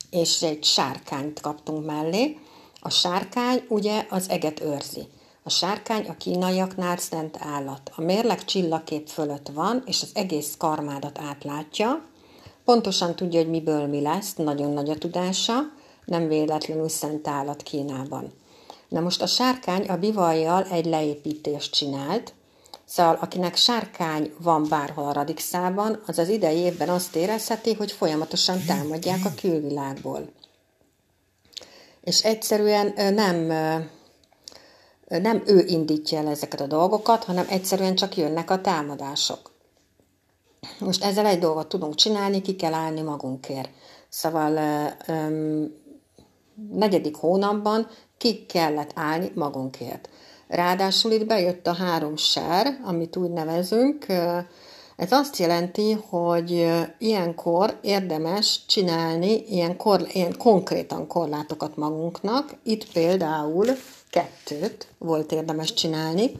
és 0.09 0.41
egy 0.41 0.63
sárkányt 0.63 1.41
kaptunk 1.41 1.85
mellé. 1.85 2.37
A 2.79 2.89
sárkány 2.89 3.65
ugye 3.69 4.05
az 4.09 4.29
eget 4.29 4.61
őrzi. 4.61 5.07
A 5.43 5.49
sárkány 5.49 6.07
a 6.07 6.17
kínaiaknál 6.17 6.97
szent 6.97 7.37
állat. 7.39 7.91
A 7.95 8.01
mérleg 8.01 8.45
csillagkép 8.45 9.07
fölött 9.07 9.49
van, 9.53 9.83
és 9.85 10.01
az 10.01 10.11
egész 10.13 10.55
karmádat 10.57 11.19
átlátja. 11.19 12.05
Pontosan 12.63 13.15
tudja, 13.15 13.39
hogy 13.39 13.49
miből 13.49 13.87
mi 13.87 14.01
lesz, 14.01 14.35
nagyon 14.35 14.71
nagy 14.71 14.89
a 14.89 14.97
tudása, 14.97 15.53
nem 16.05 16.27
véletlenül 16.27 16.89
szent 16.89 17.27
állat 17.27 17.63
Kínában. 17.63 18.33
Na 18.89 18.99
most 18.99 19.21
a 19.21 19.27
sárkány 19.27 19.85
a 19.87 19.97
bivajjal 19.97 20.63
egy 20.63 20.85
leépítést 20.85 21.73
csinált, 21.73 22.33
Szóval 22.85 23.17
akinek 23.21 23.55
sárkány 23.55 24.33
van 24.37 24.65
bárhol 24.69 25.05
a 25.05 25.13
radixában, 25.13 26.03
az 26.05 26.17
az 26.17 26.29
idei 26.29 26.57
évben 26.57 26.89
azt 26.89 27.15
érezheti, 27.15 27.73
hogy 27.73 27.91
folyamatosan 27.91 28.65
támadják 28.67 29.25
a 29.25 29.33
külvilágból. 29.41 30.29
És 32.01 32.23
egyszerűen 32.23 33.13
nem, 33.13 33.37
nem 35.07 35.43
ő 35.45 35.65
indítja 35.67 36.17
el 36.17 36.27
ezeket 36.27 36.61
a 36.61 36.67
dolgokat, 36.67 37.23
hanem 37.23 37.45
egyszerűen 37.49 37.95
csak 37.95 38.17
jönnek 38.17 38.51
a 38.51 38.61
támadások. 38.61 39.51
Most 40.79 41.03
ezzel 41.03 41.25
egy 41.25 41.39
dolgot 41.39 41.67
tudunk 41.67 41.95
csinálni, 41.95 42.41
ki 42.41 42.55
kell 42.55 42.73
állni 42.73 43.01
magunkért. 43.01 43.69
Szóval 44.09 44.59
negyedik 46.71 47.15
hónapban 47.15 47.87
ki 48.17 48.45
kellett 48.45 48.91
állni 48.95 49.31
magunkért. 49.35 50.09
Ráadásul 50.47 51.11
itt 51.11 51.25
bejött 51.25 51.67
a 51.67 51.73
három 51.73 52.15
sár, 52.15 52.79
amit 52.83 53.15
úgy 53.15 53.29
nevezünk. 53.29 54.05
Ez 54.95 55.11
azt 55.11 55.37
jelenti, 55.37 55.97
hogy 56.09 56.71
ilyenkor 56.97 57.77
érdemes 57.81 58.59
csinálni 58.67 59.43
ilyen, 59.49 59.77
kor, 59.77 60.07
ilyen 60.11 60.37
konkrétan 60.37 61.07
korlátokat 61.07 61.75
magunknak. 61.75 62.55
Itt 62.63 62.91
például 62.91 63.65
kettőt 64.09 64.87
volt 64.97 65.31
érdemes 65.31 65.73
csinálni. 65.73 66.31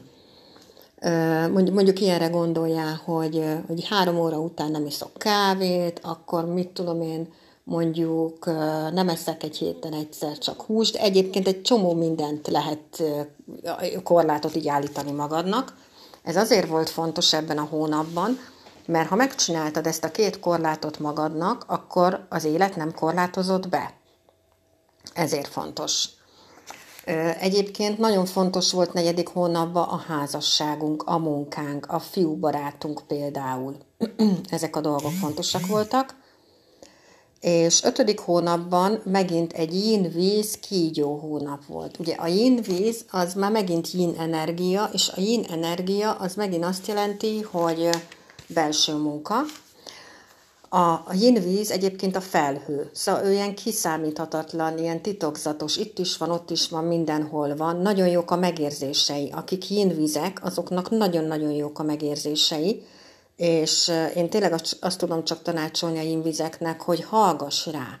Mondjuk, 1.52 1.74
mondjuk 1.74 2.00
ilyenre 2.00 2.26
gondoljál, 2.26 3.00
hogy, 3.04 3.44
hogy 3.66 3.88
három 3.88 4.18
óra 4.18 4.38
után 4.38 4.70
nem 4.70 4.86
iszok 4.86 5.12
kávét, 5.18 6.00
akkor 6.02 6.46
mit 6.46 6.68
tudom 6.68 7.00
én, 7.00 7.28
mondjuk 7.68 8.44
nem 8.92 9.08
eszek 9.08 9.42
egy 9.42 9.56
héten 9.56 9.92
egyszer 9.92 10.38
csak 10.38 10.62
húst, 10.62 10.96
egyébként 10.96 11.46
egy 11.46 11.62
csomó 11.62 11.94
mindent 11.94 12.48
lehet 12.48 13.02
korlátot 14.02 14.56
így 14.56 14.68
állítani 14.68 15.10
magadnak. 15.10 15.74
Ez 16.22 16.36
azért 16.36 16.68
volt 16.68 16.90
fontos 16.90 17.32
ebben 17.32 17.58
a 17.58 17.68
hónapban, 17.70 18.38
mert 18.86 19.08
ha 19.08 19.14
megcsináltad 19.14 19.86
ezt 19.86 20.04
a 20.04 20.10
két 20.10 20.40
korlátot 20.40 20.98
magadnak, 20.98 21.64
akkor 21.66 22.26
az 22.28 22.44
élet 22.44 22.76
nem 22.76 22.94
korlátozott 22.94 23.68
be. 23.68 23.94
Ezért 25.14 25.48
fontos. 25.48 26.08
Egyébként 27.40 27.98
nagyon 27.98 28.24
fontos 28.24 28.72
volt 28.72 28.92
negyedik 28.92 29.28
hónapban 29.28 29.88
a 29.88 29.96
házasságunk, 29.96 31.02
a 31.02 31.18
munkánk, 31.18 31.86
a 31.86 31.98
fiúbarátunk 31.98 33.02
például. 33.06 33.76
Ezek 34.50 34.76
a 34.76 34.80
dolgok 34.80 35.12
fontosak 35.12 35.66
voltak. 35.66 36.24
És 37.40 37.82
ötödik 37.82 38.18
hónapban 38.18 39.00
megint 39.04 39.52
egy 39.52 39.74
yin-víz 39.74 40.58
kígyó 40.58 41.16
hónap 41.16 41.66
volt. 41.66 41.98
Ugye 41.98 42.14
a 42.14 42.26
yin-víz 42.26 43.04
az 43.10 43.34
már 43.34 43.50
megint 43.50 43.90
yin 43.90 44.14
energia, 44.18 44.90
és 44.92 45.08
a 45.16 45.20
yin 45.20 45.44
energia 45.50 46.12
az 46.12 46.34
megint 46.34 46.64
azt 46.64 46.86
jelenti, 46.86 47.40
hogy 47.40 47.88
belső 48.46 48.94
munka. 48.94 49.34
A, 50.68 50.78
a 50.78 51.12
yin-víz 51.12 51.70
egyébként 51.70 52.16
a 52.16 52.20
felhő, 52.20 52.90
szóval 52.92 53.24
ő 53.24 53.32
ilyen 53.32 53.54
kiszámíthatatlan, 53.54 54.78
ilyen 54.78 55.02
titokzatos, 55.02 55.76
itt 55.76 55.98
is 55.98 56.16
van, 56.16 56.30
ott 56.30 56.50
is 56.50 56.68
van, 56.68 56.84
mindenhol 56.84 57.56
van. 57.56 57.76
Nagyon 57.76 58.08
jók 58.08 58.30
a 58.30 58.36
megérzései. 58.36 59.30
Akik 59.34 59.70
yin-vízek, 59.70 60.44
azoknak 60.44 60.90
nagyon-nagyon 60.90 61.50
jók 61.50 61.78
a 61.78 61.82
megérzései 61.82 62.82
és 63.36 63.92
én 64.14 64.28
tényleg 64.28 64.52
azt, 64.80 64.98
tudom 64.98 65.24
csak 65.24 65.42
tanácsolni 65.42 65.98
a 65.98 66.02
invizeknek, 66.02 66.80
hogy 66.80 67.04
hallgass 67.04 67.66
rá. 67.66 67.98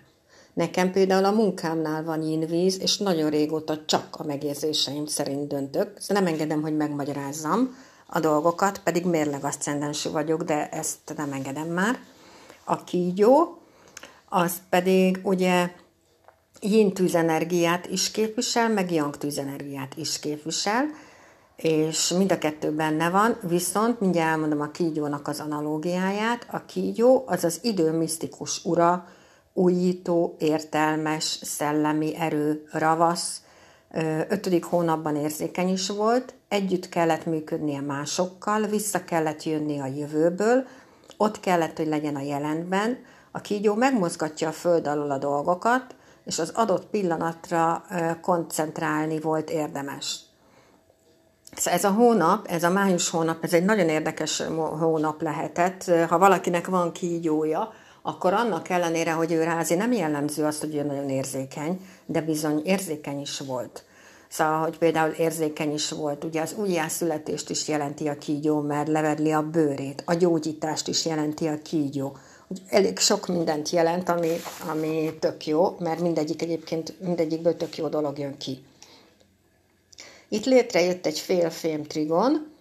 Nekem 0.54 0.92
például 0.92 1.24
a 1.24 1.30
munkámnál 1.30 2.04
van 2.04 2.22
invíz, 2.22 2.80
és 2.80 2.96
nagyon 2.98 3.30
régóta 3.30 3.84
csak 3.84 4.16
a 4.18 4.24
megérzéseim 4.24 5.06
szerint 5.06 5.48
döntök. 5.48 6.00
Szóval 6.00 6.22
nem 6.22 6.32
engedem, 6.32 6.62
hogy 6.62 6.76
megmagyarázzam 6.76 7.76
a 8.06 8.20
dolgokat, 8.20 8.78
pedig 8.78 9.04
mérleg 9.04 9.44
aszcendensű 9.44 10.10
vagyok, 10.10 10.42
de 10.42 10.68
ezt 10.68 11.14
nem 11.16 11.32
engedem 11.32 11.68
már. 11.68 11.98
A 12.64 12.84
kígyó, 12.84 13.58
az 14.28 14.52
pedig 14.70 15.20
ugye 15.22 15.70
yin 16.60 16.94
tűzenergiát 16.94 17.86
is 17.86 18.10
képvisel, 18.10 18.68
meg 18.68 18.92
yang 18.92 19.16
tűzenergiát 19.16 19.96
is 19.96 20.18
képvisel, 20.18 20.84
és 21.56 22.08
mind 22.08 22.32
a 22.32 22.38
kettő 22.38 22.70
benne 22.70 23.10
van, 23.10 23.36
viszont 23.42 24.00
mindjárt 24.00 24.30
elmondom 24.30 24.60
a 24.60 24.70
kígyónak 24.70 25.28
az 25.28 25.40
analógiáját. 25.40 26.46
A 26.50 26.64
kígyó 26.64 27.24
az 27.26 27.44
az 27.44 27.58
idő 27.62 27.92
misztikus 27.92 28.64
ura, 28.64 29.08
újító, 29.52 30.36
értelmes, 30.38 31.24
szellemi 31.42 32.16
erő, 32.16 32.66
ravasz, 32.72 33.40
ötödik 34.28 34.64
hónapban 34.64 35.16
érzékeny 35.16 35.68
is 35.68 35.88
volt, 35.88 36.34
együtt 36.48 36.88
kellett 36.88 37.26
működnie 37.26 37.80
másokkal, 37.80 38.66
vissza 38.66 39.04
kellett 39.04 39.42
jönni 39.42 39.80
a 39.80 39.86
jövőből, 39.86 40.66
ott 41.16 41.40
kellett, 41.40 41.76
hogy 41.76 41.86
legyen 41.86 42.16
a 42.16 42.20
jelentben. 42.20 42.98
A 43.30 43.40
kígyó 43.40 43.74
megmozgatja 43.74 44.48
a 44.48 44.52
föld 44.52 44.86
alól 44.86 45.10
a 45.10 45.18
dolgokat, 45.18 45.94
és 46.24 46.38
az 46.38 46.52
adott 46.54 46.86
pillanatra 46.86 47.84
koncentrálni 48.20 49.20
volt 49.20 49.50
érdemes. 49.50 50.25
Szóval 51.56 51.78
ez 51.78 51.84
a 51.84 51.90
hónap, 51.90 52.46
ez 52.46 52.62
a 52.62 52.70
május 52.70 53.10
hónap, 53.10 53.44
ez 53.44 53.52
egy 53.52 53.64
nagyon 53.64 53.88
érdekes 53.88 54.42
hónap 54.78 55.22
lehetett. 55.22 55.90
Ha 56.08 56.18
valakinek 56.18 56.66
van 56.66 56.92
kígyója, 56.92 57.72
akkor 58.02 58.32
annak 58.32 58.68
ellenére, 58.68 59.12
hogy 59.12 59.32
ő 59.32 59.42
rázi, 59.42 59.74
nem 59.74 59.92
jellemző 59.92 60.44
azt, 60.44 60.60
hogy 60.60 60.74
ő 60.74 60.82
nagyon 60.82 61.08
érzékeny, 61.08 61.80
de 62.06 62.20
bizony 62.20 62.60
érzékeny 62.64 63.20
is 63.20 63.38
volt. 63.38 63.84
Szóval, 64.28 64.58
hogy 64.58 64.78
például 64.78 65.10
érzékeny 65.10 65.72
is 65.72 65.90
volt, 65.90 66.24
ugye 66.24 66.40
az 66.40 66.54
újjászületést 66.58 67.50
is 67.50 67.68
jelenti 67.68 68.08
a 68.08 68.18
kígyó, 68.18 68.60
mert 68.60 68.88
levedli 68.88 69.32
a 69.32 69.42
bőrét, 69.42 70.02
a 70.06 70.14
gyógyítást 70.14 70.88
is 70.88 71.06
jelenti 71.06 71.46
a 71.46 71.62
kígyó. 71.62 72.16
Elég 72.68 72.98
sok 72.98 73.26
mindent 73.26 73.70
jelent, 73.70 74.08
ami, 74.08 74.30
ami 74.70 75.16
tök 75.20 75.46
jó, 75.46 75.76
mert 75.78 76.00
mindegyik 76.00 76.42
egyébként, 76.42 76.94
mindegyikből 77.00 77.56
tök 77.56 77.76
jó 77.76 77.88
dolog 77.88 78.18
jön 78.18 78.36
ki. 78.36 78.64
Itt 80.36 80.44
létrejött 80.44 81.06
egy 81.06 81.18
félfém 81.18 81.82
trigon, 81.82 82.52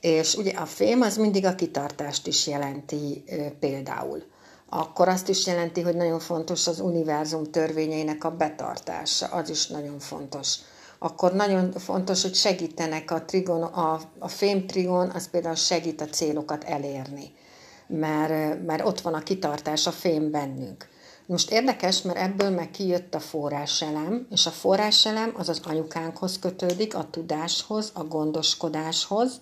és 0.00 0.34
ugye 0.34 0.50
a 0.50 0.66
fém 0.66 1.00
az 1.00 1.16
mindig 1.16 1.44
a 1.44 1.54
kitartást 1.54 2.26
is 2.26 2.46
jelenti 2.46 3.24
például. 3.60 4.22
Akkor 4.68 5.08
azt 5.08 5.28
is 5.28 5.46
jelenti, 5.46 5.80
hogy 5.80 5.96
nagyon 5.96 6.18
fontos 6.18 6.66
az 6.66 6.80
univerzum 6.80 7.44
törvényeinek 7.44 8.24
a 8.24 8.30
betartása, 8.30 9.26
az 9.26 9.50
is 9.50 9.66
nagyon 9.66 9.98
fontos. 9.98 10.56
Akkor 10.98 11.32
nagyon 11.32 11.72
fontos, 11.72 12.22
hogy 12.22 12.34
segítenek 12.34 13.10
a 13.10 13.24
trigon, 13.24 13.62
a, 13.62 14.00
a 14.18 14.28
fém 14.28 14.66
trigon, 14.66 15.10
az 15.10 15.30
például 15.30 15.54
segít 15.54 16.00
a 16.00 16.06
célokat 16.06 16.64
elérni, 16.64 17.32
mert, 17.86 18.64
mert 18.66 18.86
ott 18.86 19.00
van 19.00 19.14
a 19.14 19.22
kitartás, 19.22 19.86
a 19.86 19.90
fém 19.90 20.30
bennünk. 20.30 20.88
Most 21.28 21.50
érdekes, 21.50 22.02
mert 22.02 22.18
ebből 22.18 22.50
meg 22.50 22.70
kijött 22.70 23.14
a 23.14 23.20
forráselem, 23.20 24.26
és 24.30 24.46
a 24.46 24.50
forráselem 24.50 25.34
az 25.36 25.48
az 25.48 25.60
anyukánkhoz 25.64 26.38
kötődik, 26.38 26.94
a 26.94 27.08
tudáshoz, 27.10 27.90
a 27.94 28.04
gondoskodáshoz, 28.04 29.40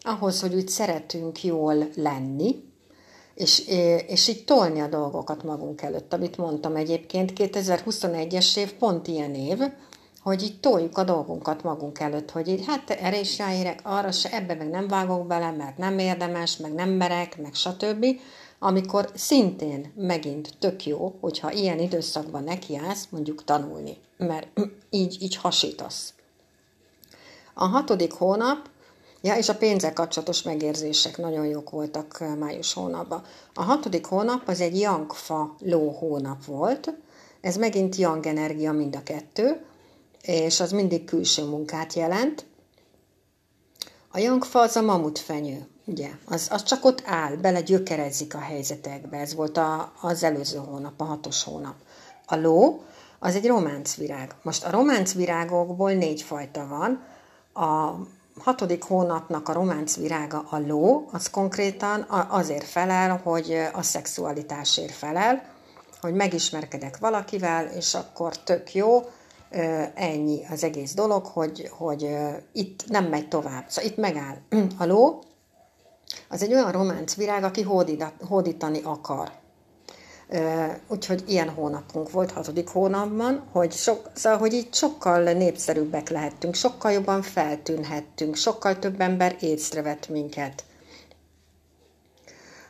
ahhoz, 0.00 0.40
hogy 0.40 0.54
úgy 0.54 0.68
szeretünk 0.68 1.44
jól 1.44 1.88
lenni, 1.94 2.64
és, 3.34 3.66
és 4.06 4.28
így 4.28 4.44
tolni 4.44 4.80
a 4.80 4.88
dolgokat 4.88 5.42
magunk 5.42 5.82
előtt, 5.82 6.12
amit 6.12 6.36
mondtam 6.36 6.76
egyébként, 6.76 7.32
2021-es 7.36 8.56
év 8.56 8.72
pont 8.72 9.08
ilyen 9.08 9.34
év, 9.34 9.58
hogy 10.22 10.42
így 10.42 10.60
toljuk 10.60 10.98
a 10.98 11.04
dolgunkat 11.04 11.62
magunk 11.62 12.00
előtt, 12.00 12.30
hogy 12.30 12.48
így 12.48 12.64
hát 12.66 12.90
erre 12.90 13.20
is 13.20 13.38
ráérek, 13.38 13.80
arra 13.82 14.12
se, 14.12 14.32
ebbe 14.32 14.54
meg 14.54 14.70
nem 14.70 14.88
vágok 14.88 15.26
bele, 15.26 15.50
mert 15.50 15.78
nem 15.78 15.98
érdemes, 15.98 16.56
meg 16.56 16.72
nem 16.72 16.90
merek, 16.90 17.42
meg 17.42 17.54
stb 17.54 18.06
amikor 18.62 19.10
szintén 19.14 19.92
megint 19.96 20.54
tök 20.58 20.86
jó, 20.86 21.16
hogyha 21.20 21.52
ilyen 21.52 21.78
időszakban 21.78 22.44
nekiállsz 22.44 23.06
mondjuk 23.10 23.44
tanulni, 23.44 23.96
mert 24.16 24.46
így, 24.90 25.16
így 25.22 25.36
hasítasz. 25.36 26.14
A 27.54 27.64
hatodik 27.64 28.12
hónap, 28.12 28.68
ja, 29.20 29.36
és 29.36 29.48
a 29.48 29.56
pénzek 29.56 29.92
kapcsolatos 29.92 30.42
megérzések 30.42 31.16
nagyon 31.16 31.46
jók 31.46 31.70
voltak 31.70 32.24
május 32.38 32.72
hónapban. 32.72 33.22
A 33.54 33.62
hatodik 33.62 34.06
hónap 34.06 34.48
az 34.48 34.60
egy 34.60 34.78
yangfa 34.78 35.54
ló 35.58 35.90
hónap 35.90 36.44
volt, 36.44 36.94
ez 37.40 37.56
megint 37.56 37.96
yang 37.96 38.26
energia 38.26 38.72
mind 38.72 38.96
a 38.96 39.02
kettő, 39.02 39.64
és 40.22 40.60
az 40.60 40.72
mindig 40.72 41.04
külső 41.04 41.44
munkát 41.44 41.94
jelent. 41.94 42.46
A 44.08 44.18
yangfa 44.18 44.60
az 44.60 44.76
a 44.76 44.82
mamutfenyő. 44.82 45.66
Ugye, 45.90 46.10
az, 46.24 46.48
az 46.50 46.62
csak 46.62 46.84
ott 46.84 47.02
áll, 47.06 47.34
bele 47.34 47.60
gyökerezik 47.60 48.34
a 48.34 48.38
helyzetekbe. 48.38 49.16
Ez 49.16 49.34
volt 49.34 49.56
a, 49.56 49.92
az 50.00 50.22
előző 50.22 50.58
hónap, 50.58 51.00
a 51.00 51.04
hatos 51.04 51.44
hónap. 51.44 51.74
A 52.26 52.36
ló, 52.36 52.82
az 53.18 53.34
egy 53.34 53.46
románcvirág. 53.46 54.34
Most 54.42 54.64
a 54.64 54.70
románcvirágokból 54.70 55.92
négy 55.92 56.22
fajta 56.22 56.66
van. 56.66 57.02
A 57.66 57.94
hatodik 58.40 58.82
hónapnak 58.82 59.48
a 59.48 59.52
románcvirága 59.52 60.46
a 60.50 60.58
ló, 60.58 61.08
az 61.12 61.30
konkrétan 61.30 62.06
azért 62.28 62.66
felel, 62.66 63.20
hogy 63.22 63.58
a 63.72 63.82
szexualitásért 63.82 64.94
felel, 64.94 65.44
hogy 66.00 66.14
megismerkedek 66.14 66.98
valakivel, 66.98 67.66
és 67.66 67.94
akkor 67.94 68.36
tök 68.42 68.74
jó, 68.74 69.02
ennyi 69.94 70.46
az 70.50 70.64
egész 70.64 70.94
dolog, 70.94 71.26
hogy, 71.26 71.68
hogy 71.70 72.16
itt 72.52 72.88
nem 72.88 73.04
megy 73.04 73.28
tovább. 73.28 73.64
Szóval 73.68 73.90
itt 73.90 73.96
megáll. 73.96 74.36
A 74.78 74.84
ló 74.84 75.22
az 76.32 76.42
egy 76.42 76.52
olyan 76.52 76.72
románc 76.72 77.14
virág, 77.14 77.44
aki 77.44 77.66
hódítani 78.28 78.80
akar. 78.82 79.30
Úgyhogy 80.88 81.24
ilyen 81.26 81.48
hónapunk 81.48 82.10
volt, 82.10 82.30
hatodik 82.30 82.68
hónapban, 82.68 83.44
hogy, 83.52 83.72
sok, 83.72 84.10
szóval, 84.14 84.38
hogy 84.38 84.52
így 84.52 84.74
sokkal 84.74 85.22
népszerűbbek 85.22 86.08
lehettünk, 86.08 86.54
sokkal 86.54 86.92
jobban 86.92 87.22
feltűnhettünk, 87.22 88.36
sokkal 88.36 88.78
több 88.78 89.00
ember 89.00 89.36
észrevett 89.40 90.08
minket. 90.08 90.64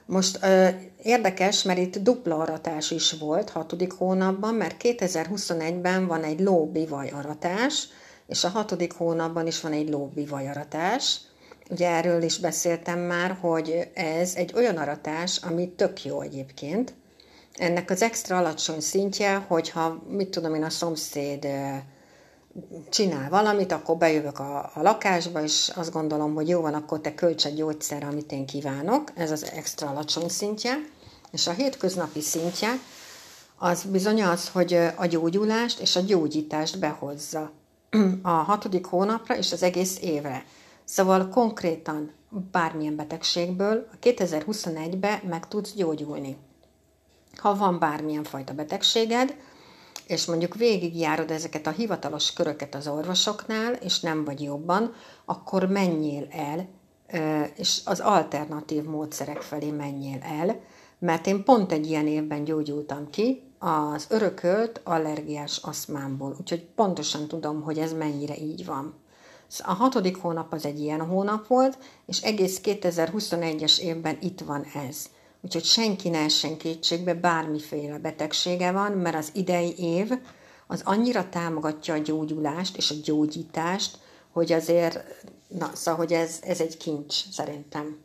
Most 0.06 0.38
ö, 0.42 0.68
érdekes, 1.02 1.62
mert 1.62 1.78
itt 1.78 1.98
dupla 1.98 2.36
aratás 2.36 2.90
is 2.90 3.12
volt 3.12 3.50
hatodik 3.50 3.92
hónapban, 3.92 4.54
mert 4.54 4.76
2021-ben 4.78 6.06
van 6.06 6.22
egy 6.22 6.40
lóbivaj 6.40 7.08
aratás, 7.08 7.88
és 8.26 8.44
a 8.44 8.48
hatodik 8.48 8.92
hónapban 8.92 9.46
is 9.46 9.60
van 9.60 9.72
egy 9.72 9.88
lóbivaj 9.88 10.48
aratás. 10.48 11.20
Ugye 11.70 11.88
erről 11.88 12.22
is 12.22 12.38
beszéltem 12.38 12.98
már, 12.98 13.37
hogy 13.40 13.90
ez 13.94 14.35
egy 14.35 14.52
olyan 14.54 14.76
aratás, 14.76 15.37
ami 15.37 15.68
tök 15.68 16.04
jó 16.04 16.20
egyébként. 16.20 16.94
Ennek 17.54 17.90
az 17.90 18.02
extra 18.02 18.37
alacsony 18.37 18.80
szintje, 18.80 19.37
hogyha, 19.37 20.02
mit 20.09 20.28
tudom 20.28 20.54
én, 20.54 20.62
a 20.62 20.70
szomszéd 20.70 21.46
csinál 22.90 23.30
valamit, 23.30 23.72
akkor 23.72 23.96
bejövök 23.96 24.38
a, 24.38 24.70
a 24.74 24.83
lakásba, 24.83 25.42
és 25.42 25.70
azt 25.74 25.92
gondolom, 25.92 26.35
hogy 26.35 26.48
jó 26.48 26.61
van, 26.61 26.74
akkor 26.74 27.00
te 27.00 27.14
költs 27.14 27.46
egy 27.46 27.54
gyógyszer, 27.54 28.04
amit 28.04 28.33
én 28.33 28.46
kívánok. 28.46 29.12
Ez 29.14 29.30
az 29.30 29.50
extra 29.52 29.88
alacsony 29.88 30.28
szintje. 30.28 30.74
És 31.33 31.46
a 31.46 31.52
hétköznapi 31.52 32.20
szintje, 32.20 32.70
az 33.59 33.83
bizony 33.83 34.22
az, 34.22 34.48
hogy 34.48 34.78
a 34.96 35.06
gyógyulást 35.06 35.80
és 35.80 35.96
a 35.96 36.00
gyógyítást 36.00 36.78
behozza 36.78 37.52
a 38.22 38.28
hatodik 38.28 38.85
hónapra 38.87 39.37
és 39.37 39.52
az 39.52 39.62
egész 39.62 39.98
évre. 40.00 40.44
Szóval 40.84 41.28
konkrétan 41.28 42.12
bármilyen 42.50 42.96
betegségből 42.96 43.88
a 43.92 43.96
2021-ben 44.02 45.20
meg 45.28 45.48
tudsz 45.48 45.74
gyógyulni. 45.74 46.36
Ha 47.36 47.56
van 47.56 47.78
bármilyen 47.78 48.24
fajta 48.24 48.54
betegséged, 48.54 49.34
és 50.06 50.26
mondjuk 50.26 50.54
végigjárod 50.54 51.30
ezeket 51.30 51.66
a 51.66 51.70
hivatalos 51.70 52.32
köröket 52.32 52.74
az 52.74 52.88
orvosoknál, 52.88 53.72
és 53.72 54.00
nem 54.00 54.24
vagy 54.24 54.42
jobban, 54.42 54.92
akkor 55.24 55.68
menjél 55.68 56.28
el, 56.30 56.68
és 57.56 57.80
az 57.84 58.00
alternatív 58.00 58.84
módszerek 58.84 59.42
felé 59.42 59.70
menjél 59.70 60.18
el, 60.22 60.60
mert 60.98 61.26
én 61.26 61.44
pont 61.44 61.72
egy 61.72 61.86
ilyen 61.86 62.06
évben 62.06 62.44
gyógyultam 62.44 63.10
ki 63.10 63.42
az 63.58 64.06
örökölt 64.08 64.80
allergiás 64.84 65.58
aszmámból, 65.62 66.36
úgyhogy 66.40 66.64
pontosan 66.64 67.28
tudom, 67.28 67.62
hogy 67.62 67.78
ez 67.78 67.92
mennyire 67.92 68.36
így 68.36 68.64
van. 68.64 68.94
A 69.58 69.72
hatodik 69.72 70.16
hónap 70.16 70.52
az 70.52 70.64
egy 70.64 70.80
ilyen 70.80 71.06
hónap 71.06 71.46
volt, 71.46 71.78
és 72.06 72.20
egész 72.20 72.60
2021-es 72.64 73.78
évben 73.78 74.18
itt 74.20 74.40
van 74.40 74.66
ez. 74.88 75.06
Úgyhogy 75.40 75.64
senki 75.64 76.08
ne 76.08 76.18
essen 76.18 76.56
kétségbe, 76.56 77.14
bármiféle 77.14 77.98
betegsége 77.98 78.72
van, 78.72 78.92
mert 78.92 79.16
az 79.16 79.30
idei 79.34 79.74
év 79.78 80.12
az 80.66 80.82
annyira 80.84 81.28
támogatja 81.28 81.94
a 81.94 81.98
gyógyulást 81.98 82.76
és 82.76 82.90
a 82.90 82.94
gyógyítást, 83.04 83.98
hogy 84.32 84.52
azért, 84.52 85.04
na, 85.48 85.70
szóval, 85.74 86.00
hogy 86.00 86.12
ez, 86.12 86.38
ez 86.42 86.60
egy 86.60 86.76
kincs 86.76 87.30
szerintem. 87.30 87.98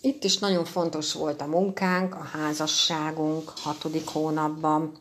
Itt 0.00 0.24
is 0.24 0.38
nagyon 0.38 0.64
fontos 0.64 1.12
volt 1.12 1.40
a 1.40 1.46
munkánk, 1.46 2.14
a 2.14 2.22
házasságunk 2.22 3.52
hatodik 3.56 4.08
hónapban, 4.08 4.92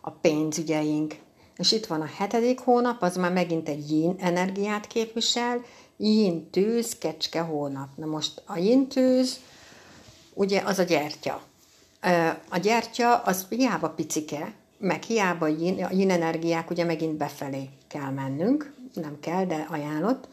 a 0.00 0.10
pénzügyeink. 0.10 1.14
És 1.56 1.72
itt 1.72 1.86
van 1.86 2.00
a 2.00 2.10
hetedik 2.16 2.58
hónap, 2.58 3.02
az 3.02 3.16
már 3.16 3.32
megint 3.32 3.68
egy 3.68 3.90
yin 3.90 4.14
energiát 4.18 4.86
képvisel, 4.86 5.64
yin 5.96 6.50
tűz, 6.50 6.98
kecske 6.98 7.40
hónap. 7.40 7.88
Na 7.96 8.06
most 8.06 8.42
a 8.46 8.58
yin 8.58 8.88
tűz, 8.88 9.40
ugye 10.34 10.62
az 10.64 10.78
a 10.78 10.82
gyertya. 10.82 11.42
A 12.48 12.58
gyertya 12.58 13.16
az 13.16 13.46
hiába 13.48 13.88
picike, 13.88 14.54
meg 14.78 15.02
hiába 15.02 15.46
yin, 15.46 15.84
a 15.84 15.92
yin 15.92 16.10
energiák 16.10 16.70
ugye 16.70 16.84
megint 16.84 17.16
befelé 17.16 17.68
kell 17.88 18.10
mennünk, 18.10 18.74
nem 18.94 19.16
kell, 19.20 19.44
de 19.44 19.66
ajánlott, 19.70 20.28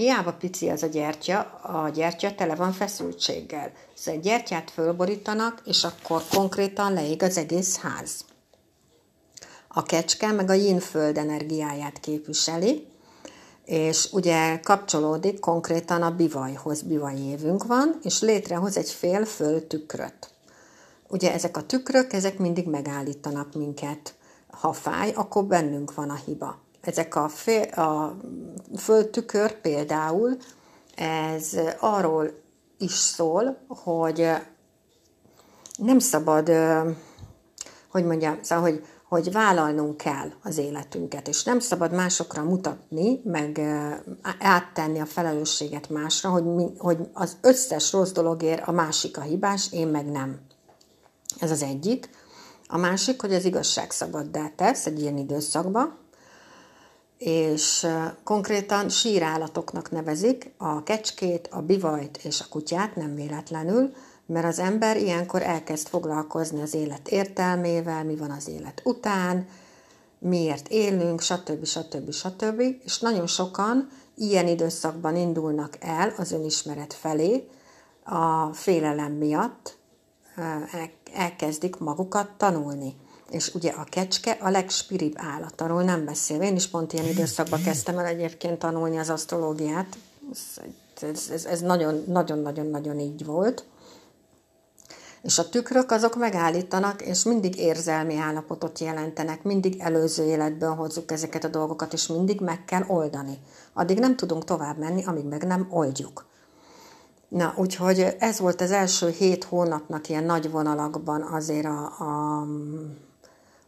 Hiába 0.00 0.32
pici 0.32 0.68
az 0.68 0.82
a 0.82 0.86
gyertya, 0.86 1.40
a 1.62 1.88
gyertya 1.88 2.34
tele 2.34 2.54
van 2.54 2.72
feszültséggel. 2.72 3.72
Szóval 3.94 4.20
egy 4.20 4.26
gyertyát 4.26 4.70
fölborítanak, 4.70 5.62
és 5.64 5.84
akkor 5.84 6.22
konkrétan 6.30 6.92
leég 6.92 7.22
az 7.22 7.36
egész 7.36 7.78
ház. 7.78 8.24
A 9.72 9.82
kecske 9.82 10.32
meg 10.32 10.50
a 10.50 10.52
yin-föld 10.52 11.16
energiáját 11.16 12.00
képviseli, 12.00 12.86
és 13.64 14.12
ugye 14.12 14.60
kapcsolódik 14.60 15.40
konkrétan 15.40 16.02
a 16.02 16.10
bivajhoz, 16.10 16.82
bivaj 16.82 17.18
évünk 17.18 17.64
van, 17.64 17.98
és 18.02 18.20
létrehoz 18.20 18.76
egy 18.76 18.90
fél 18.90 19.24
föl 19.24 19.66
tükröt. 19.66 20.30
Ugye 21.08 21.32
ezek 21.32 21.56
a 21.56 21.66
tükrök, 21.66 22.12
ezek 22.12 22.38
mindig 22.38 22.68
megállítanak 22.68 23.54
minket. 23.54 24.14
Ha 24.50 24.72
fáj, 24.72 25.12
akkor 25.14 25.44
bennünk 25.44 25.94
van 25.94 26.10
a 26.10 26.20
hiba 26.24 26.58
ezek 26.80 27.14
a, 27.14 27.28
fél, 27.28 27.62
a 27.62 28.16
földtükör 28.76 29.60
például, 29.60 30.36
ez 30.94 31.56
arról 31.80 32.30
is 32.78 32.92
szól, 32.92 33.58
hogy 33.68 34.30
nem 35.76 35.98
szabad, 35.98 36.50
hogy 37.88 38.04
mondjam, 38.04 38.38
szóval, 38.42 38.70
hogy, 38.70 38.84
hogy 39.10 39.32
vállalnunk 39.32 39.96
kell 39.96 40.30
az 40.42 40.58
életünket, 40.58 41.28
és 41.28 41.44
nem 41.44 41.60
szabad 41.60 41.92
másokra 41.92 42.42
mutatni, 42.42 43.20
meg 43.24 43.60
áttenni 44.38 45.00
a 45.00 45.06
felelősséget 45.06 45.88
másra, 45.88 46.30
hogy, 46.30 46.44
mi, 46.44 46.66
hogy 46.78 46.98
az 47.12 47.36
összes 47.40 47.92
rossz 47.92 48.10
dologért 48.10 48.68
a 48.68 48.72
másik 48.72 49.16
a 49.18 49.20
hibás, 49.20 49.72
én 49.72 49.86
meg 49.86 50.06
nem. 50.06 50.40
Ez 51.38 51.50
az 51.50 51.62
egyik. 51.62 52.10
A 52.66 52.76
másik, 52.76 53.20
hogy 53.20 53.34
az 53.34 53.44
igazság 53.44 53.90
szabaddá 53.90 54.48
tesz 54.56 54.86
egy 54.86 55.00
ilyen 55.00 55.16
időszakban, 55.16 55.98
és 57.18 57.86
konkrétan 58.24 58.88
sírállatoknak 58.88 59.90
nevezik 59.90 60.52
a 60.56 60.82
kecskét, 60.82 61.48
a 61.50 61.60
bivajt 61.60 62.18
és 62.22 62.40
a 62.40 62.48
kutyát, 62.50 62.96
nem 62.96 63.14
véletlenül, 63.14 63.92
mert 64.30 64.46
az 64.46 64.58
ember 64.58 64.96
ilyenkor 64.96 65.42
elkezd 65.42 65.88
foglalkozni 65.88 66.62
az 66.62 66.74
élet 66.74 67.08
értelmével, 67.08 68.04
mi 68.04 68.16
van 68.16 68.30
az 68.30 68.48
élet 68.48 68.80
után, 68.84 69.46
miért 70.18 70.68
élünk, 70.68 71.20
stb. 71.20 71.64
stb. 71.64 72.12
stb. 72.12 72.60
És 72.84 72.98
nagyon 72.98 73.26
sokan 73.26 73.88
ilyen 74.14 74.46
időszakban 74.46 75.16
indulnak 75.16 75.76
el 75.80 76.14
az 76.16 76.32
önismeret 76.32 76.94
felé, 76.94 77.48
a 78.04 78.52
félelem 78.52 79.12
miatt 79.12 79.76
elkezdik 81.14 81.76
magukat 81.76 82.30
tanulni 82.36 82.96
és 83.30 83.54
ugye 83.54 83.70
a 83.70 83.84
kecske 83.84 84.30
a 84.30 84.50
legspiribb 84.50 85.14
állat, 85.16 85.60
arról 85.60 85.82
nem 85.82 86.04
beszél. 86.04 86.40
Én 86.40 86.56
is 86.56 86.66
pont 86.66 86.92
ilyen 86.92 87.06
időszakban 87.06 87.62
kezdtem 87.62 87.98
el 87.98 88.06
egyébként 88.06 88.58
tanulni 88.58 88.98
az 88.98 89.10
asztrológiát. 89.10 89.96
Ez 91.44 91.60
nagyon-nagyon-nagyon 91.60 92.98
így 92.98 93.24
volt. 93.24 93.64
És 95.22 95.38
a 95.38 95.48
tükrök 95.48 95.90
azok 95.90 96.16
megállítanak, 96.16 97.02
és 97.02 97.22
mindig 97.22 97.58
érzelmi 97.58 98.16
állapotot 98.16 98.78
jelentenek, 98.78 99.42
mindig 99.42 99.80
előző 99.80 100.24
életből 100.24 100.74
hozzuk 100.74 101.10
ezeket 101.10 101.44
a 101.44 101.48
dolgokat, 101.48 101.92
és 101.92 102.06
mindig 102.06 102.40
meg 102.40 102.64
kell 102.64 102.84
oldani. 102.86 103.38
Addig 103.72 103.98
nem 103.98 104.16
tudunk 104.16 104.44
tovább 104.44 104.78
menni, 104.78 105.04
amíg 105.04 105.24
meg 105.24 105.46
nem 105.46 105.66
oldjuk. 105.70 106.26
Na, 107.28 107.54
úgyhogy 107.56 108.16
ez 108.18 108.38
volt 108.38 108.60
az 108.60 108.70
első 108.70 109.08
hét 109.08 109.44
hónapnak 109.44 110.08
ilyen 110.08 110.24
nagy 110.24 110.50
vonalakban 110.50 111.22
azért 111.22 111.66
a, 111.66 111.84
a 111.84 112.46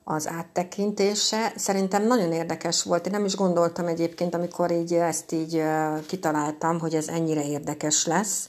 az 0.05 0.29
áttekintése. 0.29 1.53
Szerintem 1.57 2.07
nagyon 2.07 2.33
érdekes 2.33 2.83
volt. 2.83 3.07
Én 3.07 3.13
nem 3.13 3.25
is 3.25 3.37
gondoltam 3.37 3.87
egyébként, 3.87 4.35
amikor 4.35 4.71
így 4.71 4.95
ezt 4.95 5.33
így 5.33 5.63
kitaláltam, 6.07 6.79
hogy 6.79 6.95
ez 6.95 7.09
ennyire 7.09 7.47
érdekes 7.47 8.07
lesz, 8.07 8.49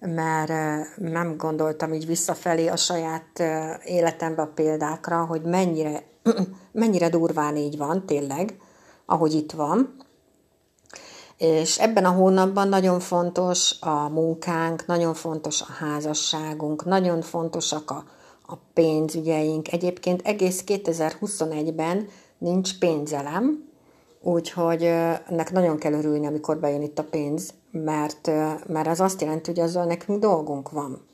mert 0.00 0.52
nem 0.96 1.36
gondoltam 1.36 1.92
így 1.92 2.06
visszafelé 2.06 2.66
a 2.66 2.76
saját 2.76 3.42
életembe 3.84 4.42
a 4.42 4.52
példákra, 4.54 5.24
hogy 5.24 5.42
mennyire, 5.42 6.02
mennyire 6.72 7.08
durván 7.08 7.56
így 7.56 7.76
van, 7.76 8.06
tényleg, 8.06 8.56
ahogy 9.06 9.32
itt 9.32 9.52
van. 9.52 9.96
És 11.36 11.78
ebben 11.78 12.04
a 12.04 12.10
hónapban 12.10 12.68
nagyon 12.68 13.00
fontos 13.00 13.76
a 13.80 14.08
munkánk, 14.08 14.86
nagyon 14.86 15.14
fontos 15.14 15.62
a 15.62 15.72
házasságunk, 15.78 16.84
nagyon 16.84 17.20
fontosak 17.20 17.90
a 17.90 18.04
a 18.50 18.58
pénzügyeink. 18.74 19.72
Egyébként 19.72 20.22
egész 20.24 20.64
2021-ben 20.66 22.08
nincs 22.38 22.78
pénzelem, 22.78 23.64
úgyhogy 24.20 24.82
ennek 24.82 25.52
nagyon 25.52 25.78
kell 25.78 25.92
örülni, 25.92 26.26
amikor 26.26 26.58
bejön 26.58 26.82
itt 26.82 26.98
a 26.98 27.04
pénz, 27.04 27.54
mert, 27.70 28.26
mert 28.66 28.86
az 28.86 29.00
azt 29.00 29.20
jelenti, 29.20 29.50
hogy 29.50 29.60
azzal 29.60 29.84
nekünk 29.84 30.20
dolgunk 30.20 30.70
van. 30.70 31.06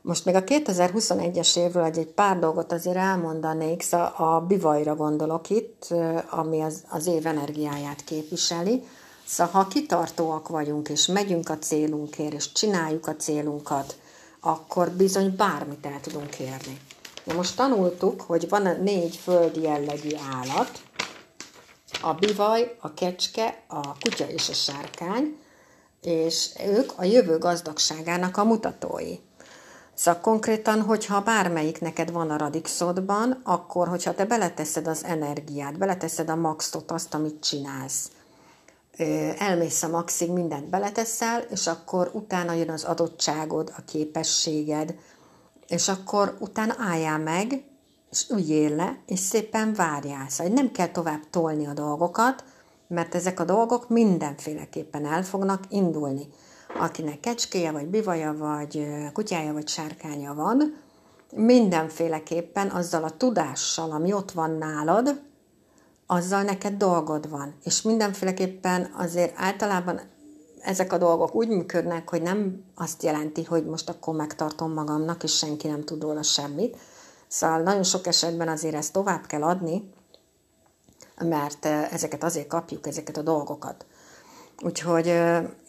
Most 0.00 0.24
még 0.24 0.34
a 0.34 0.44
2021-es 0.44 1.56
évről 1.58 1.84
egy, 1.84 1.98
egy 1.98 2.06
pár 2.06 2.38
dolgot 2.38 2.72
azért 2.72 2.96
elmondanék, 2.96 3.82
szóval 3.82 4.06
a 4.06 4.40
bivajra 4.40 4.94
gondolok 4.94 5.50
itt, 5.50 5.94
ami 6.30 6.60
az, 6.60 6.84
az 6.88 7.06
év 7.06 7.26
energiáját 7.26 8.04
képviseli. 8.04 8.84
Szóval 9.26 9.52
ha 9.52 9.68
kitartóak 9.68 10.48
vagyunk, 10.48 10.88
és 10.88 11.06
megyünk 11.06 11.48
a 11.48 11.58
célunkért, 11.58 12.32
és 12.32 12.52
csináljuk 12.52 13.06
a 13.06 13.16
célunkat, 13.16 13.98
akkor 14.40 14.90
bizony 14.90 15.34
bármit 15.36 15.86
el 15.86 16.00
tudunk 16.00 16.30
kérni. 16.30 16.80
Na 17.24 17.34
most 17.34 17.56
tanultuk, 17.56 18.20
hogy 18.20 18.48
van 18.48 18.76
négy 18.82 19.16
földi 19.16 19.60
jellegű 19.60 20.10
állat, 20.30 20.70
a 22.02 22.12
bivaj, 22.14 22.76
a 22.80 22.94
kecske, 22.94 23.62
a 23.66 23.98
kutya 23.98 24.28
és 24.28 24.48
a 24.48 24.52
sárkány, 24.52 25.36
és 26.02 26.50
ők 26.66 26.90
a 26.96 27.04
jövő 27.04 27.38
gazdagságának 27.38 28.36
a 28.36 28.44
mutatói. 28.44 29.14
Szóval 29.94 30.20
konkrétan, 30.20 30.80
hogyha 30.82 31.20
bármelyik 31.20 31.80
neked 31.80 32.12
van 32.12 32.30
a 32.30 32.36
radixodban, 32.36 33.40
akkor, 33.44 33.88
hogyha 33.88 34.14
te 34.14 34.24
beleteszed 34.24 34.86
az 34.86 35.04
energiát, 35.04 35.78
beleteszed 35.78 36.28
a 36.28 36.36
maxot, 36.36 36.90
azt, 36.90 37.14
amit 37.14 37.42
csinálsz, 37.42 38.10
elmész 39.38 39.82
a 39.82 39.88
maxig, 39.88 40.30
mindent 40.30 40.68
beleteszel, 40.68 41.40
és 41.50 41.66
akkor 41.66 42.10
utána 42.12 42.52
jön 42.52 42.70
az 42.70 42.84
adottságod, 42.84 43.72
a 43.76 43.82
képességed, 43.84 44.94
és 45.66 45.88
akkor 45.88 46.36
utána 46.40 46.74
álljál 46.78 47.18
meg, 47.18 47.64
és 48.10 48.28
üljél 48.30 48.76
le, 48.76 48.98
és 49.06 49.18
szépen 49.18 49.74
várjál. 49.74 50.28
Szóval 50.28 50.52
nem 50.52 50.72
kell 50.72 50.88
tovább 50.88 51.20
tolni 51.30 51.66
a 51.66 51.72
dolgokat, 51.72 52.44
mert 52.88 53.14
ezek 53.14 53.40
a 53.40 53.44
dolgok 53.44 53.88
mindenféleképpen 53.88 55.06
el 55.06 55.22
fognak 55.22 55.64
indulni. 55.68 56.28
Akinek 56.78 57.20
kecskéje, 57.20 57.70
vagy 57.70 57.86
bivaja, 57.86 58.34
vagy 58.38 58.86
kutyája, 59.12 59.52
vagy 59.52 59.68
sárkánya 59.68 60.34
van, 60.34 60.76
mindenféleképpen 61.32 62.68
azzal 62.68 63.04
a 63.04 63.16
tudással, 63.16 63.90
ami 63.90 64.12
ott 64.12 64.30
van 64.30 64.50
nálad, 64.50 65.20
azzal 66.06 66.42
neked 66.42 66.74
dolgod 66.74 67.30
van. 67.30 67.54
És 67.64 67.82
mindenféleképpen 67.82 68.90
azért 68.96 69.32
általában 69.36 70.00
ezek 70.60 70.92
a 70.92 70.98
dolgok 70.98 71.34
úgy 71.34 71.48
működnek, 71.48 72.10
hogy 72.10 72.22
nem 72.22 72.64
azt 72.74 73.02
jelenti, 73.02 73.44
hogy 73.44 73.66
most 73.66 73.88
akkor 73.88 74.14
megtartom 74.14 74.72
magamnak, 74.72 75.22
és 75.22 75.36
senki 75.36 75.68
nem 75.68 75.84
tud 75.84 76.02
róla 76.02 76.22
semmit. 76.22 76.76
Szóval 77.28 77.60
nagyon 77.60 77.82
sok 77.82 78.06
esetben 78.06 78.48
azért 78.48 78.74
ezt 78.74 78.92
tovább 78.92 79.26
kell 79.26 79.42
adni, 79.42 79.90
mert 81.24 81.64
ezeket 81.64 82.24
azért 82.24 82.46
kapjuk, 82.46 82.86
ezeket 82.86 83.16
a 83.16 83.22
dolgokat. 83.22 83.86
Úgyhogy 84.62 85.06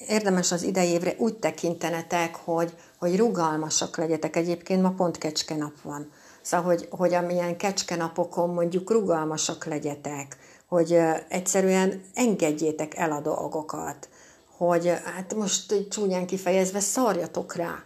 érdemes 0.07 0.51
az 0.51 0.63
idei 0.63 0.89
évre 0.89 1.15
úgy 1.17 1.35
tekintenetek, 1.35 2.35
hogy, 2.35 2.73
hogy 2.97 3.17
rugalmasak 3.17 3.97
legyetek. 3.97 4.35
Egyébként 4.35 4.81
ma 4.81 4.89
pont 4.89 5.17
kecske 5.17 5.55
nap 5.55 5.81
van. 5.81 6.11
Szóval, 6.41 6.65
hogy, 6.65 6.87
hogy 6.91 7.13
amilyen 7.13 7.57
kecske 7.57 7.95
napokon 7.95 8.49
mondjuk 8.49 8.91
rugalmasak 8.91 9.65
legyetek, 9.65 10.37
hogy 10.67 10.99
egyszerűen 11.27 12.01
engedjétek 12.13 12.95
el 12.95 13.11
a 13.11 13.19
dolgokat, 13.19 14.09
hogy 14.57 14.87
hát 14.87 15.35
most 15.35 15.89
csúnyán 15.89 16.25
kifejezve 16.25 16.79
szarjatok 16.79 17.55
rá. 17.55 17.83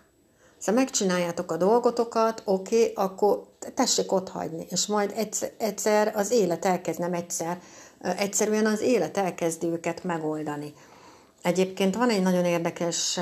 Szóval 0.64 0.84
megcsináljátok 0.84 1.52
a 1.52 1.58
dolgotokat, 1.58 2.42
oké, 2.46 2.76
okay, 2.76 3.06
akkor 3.06 3.44
tessék 3.74 4.12
ott 4.12 4.30
hagyni, 4.30 4.66
és 4.70 4.86
majd 4.86 5.14
egyszer, 5.58 6.12
az 6.16 6.32
élet 6.32 6.66
elkezd, 6.66 7.00
nem 7.00 7.14
egyszer, 7.14 7.62
egyszerűen 8.02 8.66
az 8.66 8.82
élet 8.82 9.18
elkezdi 9.18 9.68
őket 9.68 10.04
megoldani. 10.04 10.74
Egyébként 11.42 11.96
van 11.96 12.10
egy 12.10 12.22
nagyon 12.22 12.46
érdekes 12.46 13.20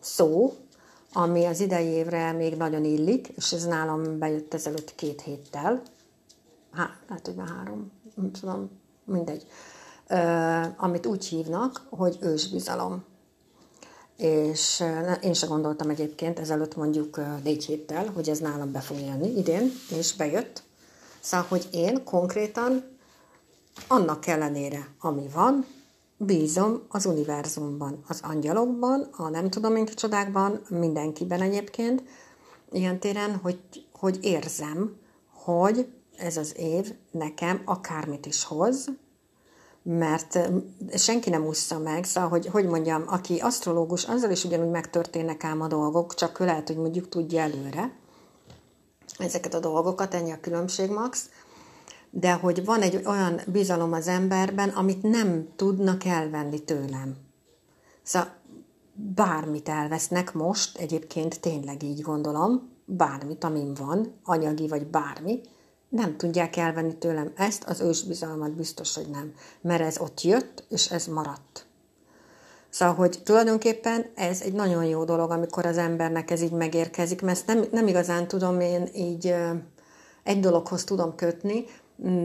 szó, 0.00 0.54
ami 1.12 1.44
az 1.44 1.60
idei 1.60 1.86
évre 1.86 2.32
még 2.32 2.56
nagyon 2.56 2.84
illik, 2.84 3.28
és 3.28 3.52
ez 3.52 3.64
nálam 3.64 4.18
bejött 4.18 4.54
ezelőtt 4.54 4.94
két 4.94 5.20
héttel. 5.20 5.82
Há, 6.72 6.90
lehet, 7.08 7.26
hogy 7.26 7.34
már 7.34 7.48
három, 7.48 7.92
nem 8.14 8.30
tudom, 8.32 8.70
mindegy. 9.04 9.46
Amit 10.76 11.06
úgy 11.06 11.24
hívnak, 11.24 11.86
hogy 11.90 12.18
ősbizalom. 12.20 13.04
És 14.16 14.84
én 15.22 15.32
sem 15.32 15.48
gondoltam 15.48 15.90
egyébként 15.90 16.38
ezelőtt 16.38 16.76
mondjuk 16.76 17.20
négy 17.42 17.64
héttel, 17.64 18.10
hogy 18.14 18.28
ez 18.28 18.38
nálam 18.38 18.72
be 18.72 18.80
fog 18.80 18.98
jönni 18.98 19.38
idén, 19.38 19.72
és 19.98 20.16
bejött. 20.16 20.62
Szóval, 21.20 21.46
hogy 21.48 21.68
én 21.70 22.04
konkrétan 22.04 22.84
annak 23.88 24.26
ellenére, 24.26 24.88
ami 25.00 25.28
van, 25.34 25.66
bízom 26.16 26.82
az 26.88 27.06
univerzumban, 27.06 28.04
az 28.08 28.20
angyalokban, 28.22 29.08
a 29.16 29.28
nem 29.28 29.50
tudom 29.50 29.76
én 29.76 29.86
csodákban, 29.86 30.60
mindenkiben 30.68 31.40
egyébként, 31.40 32.02
ilyen 32.72 32.98
téren, 32.98 33.36
hogy, 33.36 33.58
hogy 33.92 34.18
érzem, 34.22 34.96
hogy 35.32 35.88
ez 36.16 36.36
az 36.36 36.58
év 36.58 36.94
nekem 37.10 37.62
akármit 37.64 38.26
is 38.26 38.44
hoz, 38.44 38.88
mert 39.88 40.38
senki 40.94 41.30
nem 41.30 41.46
ússza 41.46 41.78
meg, 41.78 42.04
szóval, 42.04 42.28
hogy, 42.28 42.46
hogy 42.46 42.66
mondjam, 42.66 43.02
aki 43.06 43.38
asztrológus, 43.38 44.04
azzal 44.04 44.30
is 44.30 44.44
ugyanúgy 44.44 44.70
megtörténnek 44.70 45.44
ám 45.44 45.60
a 45.60 45.66
dolgok, 45.66 46.14
csak 46.14 46.40
ő 46.40 46.44
lehet, 46.44 46.66
hogy 46.66 46.76
mondjuk 46.76 47.08
tudja 47.08 47.40
előre 47.40 47.92
ezeket 49.18 49.54
a 49.54 49.60
dolgokat, 49.60 50.14
ennyi 50.14 50.30
a 50.30 50.40
különbség, 50.40 50.90
Max, 50.90 51.28
de 52.10 52.32
hogy 52.32 52.64
van 52.64 52.80
egy 52.80 53.02
olyan 53.04 53.40
bizalom 53.46 53.92
az 53.92 54.08
emberben, 54.08 54.68
amit 54.68 55.02
nem 55.02 55.48
tudnak 55.56 56.04
elvenni 56.04 56.58
tőlem. 56.58 57.16
Szóval 58.02 58.34
bármit 59.14 59.68
elvesznek 59.68 60.32
most, 60.32 60.78
egyébként 60.78 61.40
tényleg 61.40 61.82
így 61.82 62.00
gondolom, 62.00 62.70
bármit, 62.84 63.44
amin 63.44 63.74
van, 63.74 64.20
anyagi 64.24 64.68
vagy 64.68 64.86
bármi, 64.86 65.40
nem 65.88 66.16
tudják 66.16 66.56
elvenni 66.56 66.96
tőlem 66.96 67.32
ezt, 67.36 67.64
az 67.64 67.80
ősbizalmat 67.80 68.50
biztos, 68.52 68.94
hogy 68.94 69.08
nem, 69.10 69.32
mert 69.60 69.82
ez 69.82 69.98
ott 69.98 70.22
jött, 70.22 70.64
és 70.68 70.90
ez 70.90 71.06
maradt. 71.06 71.66
Szóval, 72.68 72.94
hogy 72.94 73.20
tulajdonképpen 73.24 74.06
ez 74.14 74.40
egy 74.40 74.52
nagyon 74.52 74.84
jó 74.84 75.04
dolog, 75.04 75.30
amikor 75.30 75.66
az 75.66 75.76
embernek 75.78 76.30
ez 76.30 76.40
így 76.40 76.52
megérkezik, 76.52 77.22
mert 77.22 77.36
ezt 77.36 77.46
nem, 77.46 77.64
nem 77.70 77.86
igazán 77.86 78.28
tudom 78.28 78.60
én 78.60 78.88
így 78.94 79.34
egy 80.22 80.40
dologhoz 80.40 80.84
tudom 80.84 81.14
kötni, 81.14 81.64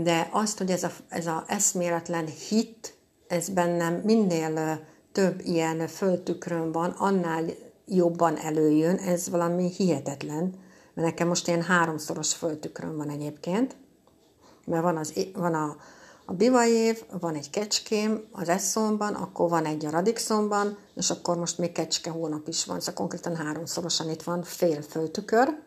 de 0.03 0.29
azt, 0.31 0.57
hogy 0.57 0.71
ez 0.71 0.83
a, 0.83 0.91
ez 1.09 1.27
a 1.27 1.43
eszméletlen 1.47 2.25
hit, 2.25 2.95
ez 3.27 3.49
bennem 3.49 3.93
minél 3.93 4.79
több 5.11 5.41
ilyen 5.43 5.87
föltükrön 5.87 6.71
van, 6.71 6.89
annál 6.89 7.43
jobban 7.87 8.37
előjön, 8.37 8.95
ez 8.95 9.29
valami 9.29 9.71
hihetetlen, 9.77 10.53
mert 10.93 11.07
nekem 11.07 11.27
most 11.27 11.47
ilyen 11.47 11.61
háromszoros 11.61 12.33
föltükrön 12.33 12.97
van 12.97 13.09
egyébként, 13.09 13.75
mert 14.65 14.83
van, 14.83 14.97
az, 14.97 15.13
van 15.33 15.53
a, 15.53 15.75
a 16.25 16.63
év, 16.63 17.03
van 17.19 17.35
egy 17.35 17.49
kecském 17.49 18.23
az 18.31 18.49
Eszomban, 18.49 19.13
akkor 19.13 19.49
van 19.49 19.65
egy 19.65 19.85
a 19.85 19.89
Radixomban, 19.89 20.77
és 20.95 21.09
akkor 21.09 21.37
most 21.37 21.57
még 21.57 21.71
kecske 21.71 22.09
hónap 22.09 22.47
is 22.47 22.65
van, 22.65 22.79
szóval 22.79 22.93
konkrétan 22.93 23.35
háromszorosan 23.35 24.09
itt 24.09 24.23
van 24.23 24.43
fél 24.43 24.81
föltükör, 24.81 25.59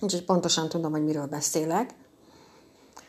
úgyhogy 0.00 0.24
pontosan 0.24 0.68
tudom, 0.68 0.90
hogy 0.90 1.04
miről 1.04 1.26
beszélek. 1.26 1.94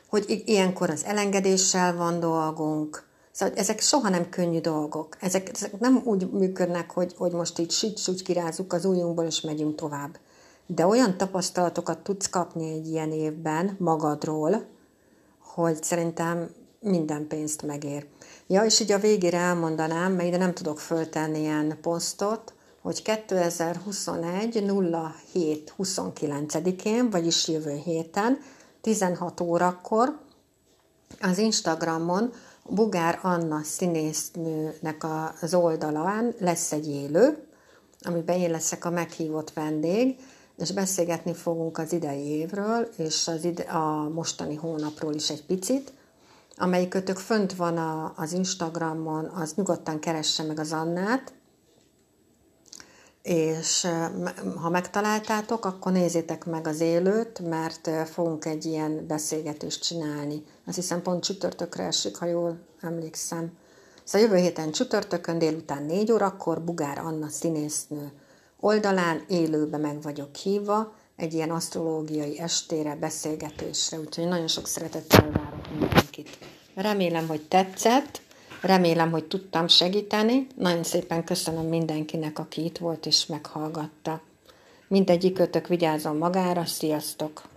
Hogy 0.10 0.43
ilyenkor 0.45 0.89
az 0.89 1.06
elengedéssel 1.06 1.95
van 1.95 2.19
dolgunk, 2.19 3.06
Szóval 3.38 3.56
ezek 3.56 3.80
soha 3.80 4.10
nem 4.10 4.30
könnyű 4.30 4.60
dolgok. 4.60 5.17
Ezek, 5.19 5.50
ezek 5.54 5.80
nem 5.80 6.02
úgy 6.04 6.32
működnek, 6.32 6.91
hogy, 6.91 7.13
hogy 7.17 7.32
most 7.32 7.60
így 7.60 7.71
süt 7.71 8.21
kirázzuk 8.21 8.73
az 8.73 8.86
ujjunkból, 8.86 9.26
és 9.26 9.41
megyünk 9.41 9.76
tovább. 9.76 10.17
De 10.67 10.86
olyan 10.86 11.17
tapasztalatokat 11.17 11.97
tudsz 11.97 12.30
kapni 12.30 12.71
egy 12.71 12.88
ilyen 12.88 13.12
évben 13.12 13.75
magadról, 13.80 14.65
hogy 15.39 15.84
szerintem 15.84 16.49
minden 16.80 17.27
pénzt 17.27 17.62
megér. 17.62 18.06
Ja, 18.47 18.63
és 18.63 18.80
így 18.80 18.91
a 18.91 18.99
végére 18.99 19.38
elmondanám, 19.38 20.12
mert 20.12 20.27
ide 20.27 20.38
nem 20.38 20.53
tudok 20.53 20.80
föltenni 20.80 21.39
ilyen 21.39 21.77
posztot, 21.82 22.53
hogy 22.82 23.01
2021 23.01 24.63
07 25.34 25.73
29-én, 25.77 27.10
vagyis 27.10 27.47
jövő 27.47 27.82
héten 27.84 28.39
16 28.82 29.39
órakor 29.41 30.19
az 31.21 31.38
Instagramon 31.38 32.32
Bugár 32.69 33.19
Anna 33.21 33.63
színésznőnek 33.63 35.06
az 35.41 35.53
oldalán 35.53 36.34
lesz 36.39 36.71
egy 36.71 36.88
élő, 36.88 37.47
amiben 38.01 38.38
én 38.38 38.51
leszek 38.51 38.86
a 38.86 38.89
meghívott 38.89 39.53
vendég, 39.53 40.15
és 40.58 40.72
beszélgetni 40.72 41.34
fogunk 41.34 41.78
az 41.78 41.93
idei 41.93 42.26
évről, 42.26 42.89
és 42.98 43.28
az 43.28 43.43
ide, 43.43 43.63
a 43.63 44.10
mostani 44.10 44.56
hónapról 44.56 45.13
is 45.13 45.30
egy 45.30 45.46
picit. 45.46 45.93
Amelyikötök 46.56 47.17
fönt 47.17 47.56
van 47.56 47.78
a, 47.78 48.13
az 48.15 48.32
Instagramon, 48.32 49.26
az 49.26 49.54
nyugodtan 49.56 50.00
keresse 50.00 50.43
meg 50.43 50.60
az 50.60 50.72
Annát, 50.72 51.34
és 53.22 53.88
ha 54.62 54.70
megtaláltátok, 54.70 55.65
akkor 55.65 55.91
nézzétek 55.91 56.46
meg 56.46 56.67
az 56.67 56.80
élőt, 56.80 57.39
mert 57.39 57.89
fogunk 58.10 58.46
egy 58.46 58.65
ilyen 58.65 59.08
beszélgetést 59.08 59.84
csinálni. 59.84 60.43
Azt 60.65 60.76
hiszem 60.76 61.02
pont 61.02 61.24
csütörtökre 61.24 61.84
esik, 61.84 62.15
ha 62.15 62.26
jól 62.26 62.60
emlékszem. 62.82 63.52
Szóval 64.04 64.28
jövő 64.28 64.41
héten 64.41 64.72
csütörtökön 64.72 65.39
délután 65.39 65.84
4 65.84 66.12
órakor 66.12 66.62
Bugár 66.62 66.98
Anna 66.98 67.30
színésznő 67.30 68.12
oldalán 68.60 69.24
élőbe 69.28 69.78
meg 69.78 70.02
vagyok 70.02 70.36
hívva, 70.36 70.96
egy 71.15 71.34
ilyen 71.34 71.50
asztrológiai 71.50 72.39
estére, 72.39 72.96
beszélgetésre, 72.96 74.00
úgyhogy 74.00 74.28
nagyon 74.28 74.48
sok 74.48 74.67
szeretettel 74.67 75.32
várok 75.32 75.70
mindenkit. 75.80 76.38
Remélem, 76.76 77.28
hogy 77.28 77.41
tetszett, 77.41 78.22
Remélem, 78.62 79.12
hogy 79.12 79.26
tudtam 79.26 79.67
segíteni. 79.67 80.48
Nagyon 80.56 80.84
szépen 80.84 81.24
köszönöm 81.24 81.65
mindenkinek, 81.65 82.39
aki 82.39 82.63
itt 82.63 82.78
volt 82.78 83.06
és 83.06 83.26
meghallgatta. 83.26 84.22
Mindegyik 84.88 85.34
kötök 85.34 85.67
vigyázom 85.67 86.17
magára. 86.17 86.65
Sziasztok! 86.65 87.57